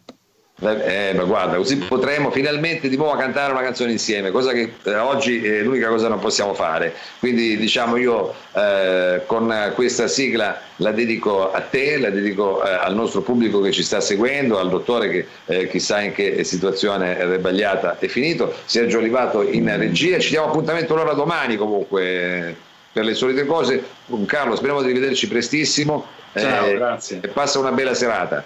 Eh, 0.62 1.14
ma 1.16 1.24
guarda, 1.24 1.58
così 1.58 1.78
potremo 1.78 2.30
finalmente 2.32 2.88
di 2.88 2.96
nuovo 2.96 3.18
cantare 3.18 3.52
una 3.52 3.64
canzone 3.64 3.92
insieme, 3.92 4.32
cosa 4.32 4.54
che 4.54 4.74
eh, 4.84 4.96
oggi 4.96 5.44
è 5.44 5.62
l'unica 5.62 5.90
cosa 5.90 6.04
che 6.04 6.10
non 6.10 6.20
possiamo 6.20 6.54
fare. 6.54 6.94
Quindi 7.20 7.58
diciamo 7.58 7.98
io 7.98 8.34
eh, 8.54 9.24
con 9.26 9.72
questa 9.74 10.08
sigla 10.08 10.62
la 10.78 10.92
dedico 10.92 11.52
a 11.52 11.60
te, 11.60 11.98
la 11.98 12.12
dedico 12.12 12.64
eh, 12.64 12.70
al 12.70 12.94
nostro 12.94 13.22
pubblico 13.22 13.60
che 13.62 13.72
ci 13.72 13.84
sta 13.84 14.00
seguendo, 14.00 14.60
al 14.60 14.70
dottore 14.70 15.10
che 15.10 15.28
eh, 15.48 15.68
chissà 15.68 16.02
in 16.02 16.14
che 16.14 16.44
situazione 16.44 17.18
è 17.18 17.26
rebagliata 17.26 17.98
è 17.98 18.08
finito, 18.08 18.54
Sergio 18.66 19.00
Olivato 19.00 19.42
in 19.42 19.76
regia, 19.78 20.20
ci 20.20 20.30
diamo 20.30 20.48
appuntamento 20.48 20.94
allora 20.94 21.14
domani 21.14 21.58
comunque 21.58 22.56
per 22.94 23.04
le 23.04 23.16
solite 23.16 23.46
cose. 23.46 23.84
Carlo, 24.28 24.56
speriamo 24.56 24.82
di 24.82 24.92
rivederci 24.92 25.28
prestissimo. 25.28 26.06
Ciao, 26.36 26.68
eh, 26.68 26.76
grazie. 26.76 27.20
E 27.22 27.28
passa 27.28 27.60
una 27.60 27.72
bella 27.72 27.96
serata. 27.96 28.44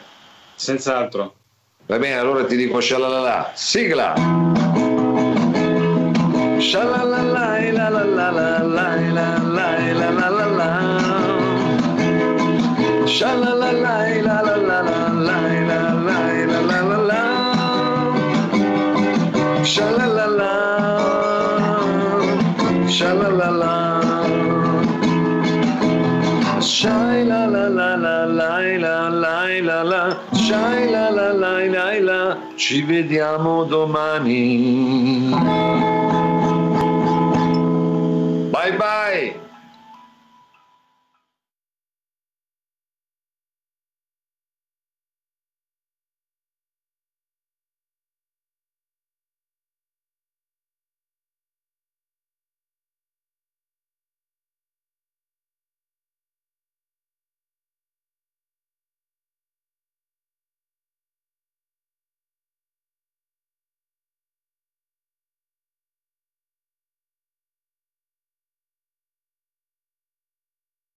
Senz'altro. 0.55 1.36
Va 1.87 1.97
bene, 1.97 2.17
allora 2.17 2.45
ti 2.45 2.57
dico 2.57 2.81
shalalala. 2.81 3.51
Sigla! 3.55 4.13
shalala 6.59 7.21
lai 7.21 7.71
la 7.71 7.87
la 7.89 8.03
la 8.03 8.29
la 8.29 8.59
la 8.67 9.27
lai 9.57 9.93
la 9.93 10.09
la 10.09 10.27
shalala 13.07 13.61
Shalalala 13.65 13.93
la 14.27 14.41
la 14.41 14.57
la 14.67 14.81
la 15.27 15.39
la 15.67 15.79
la 16.43 16.81
la 16.89 16.97
la 17.09 17.21
Shalalala. 19.63 20.51
Shalalala. 22.97 23.73
Shalalala 26.59 27.33
Shalalala 30.45 30.96
ci 32.57 32.81
vediamo 32.81 33.65
domani. 33.65 35.29
Bye 38.49 38.73
bye 38.75 39.26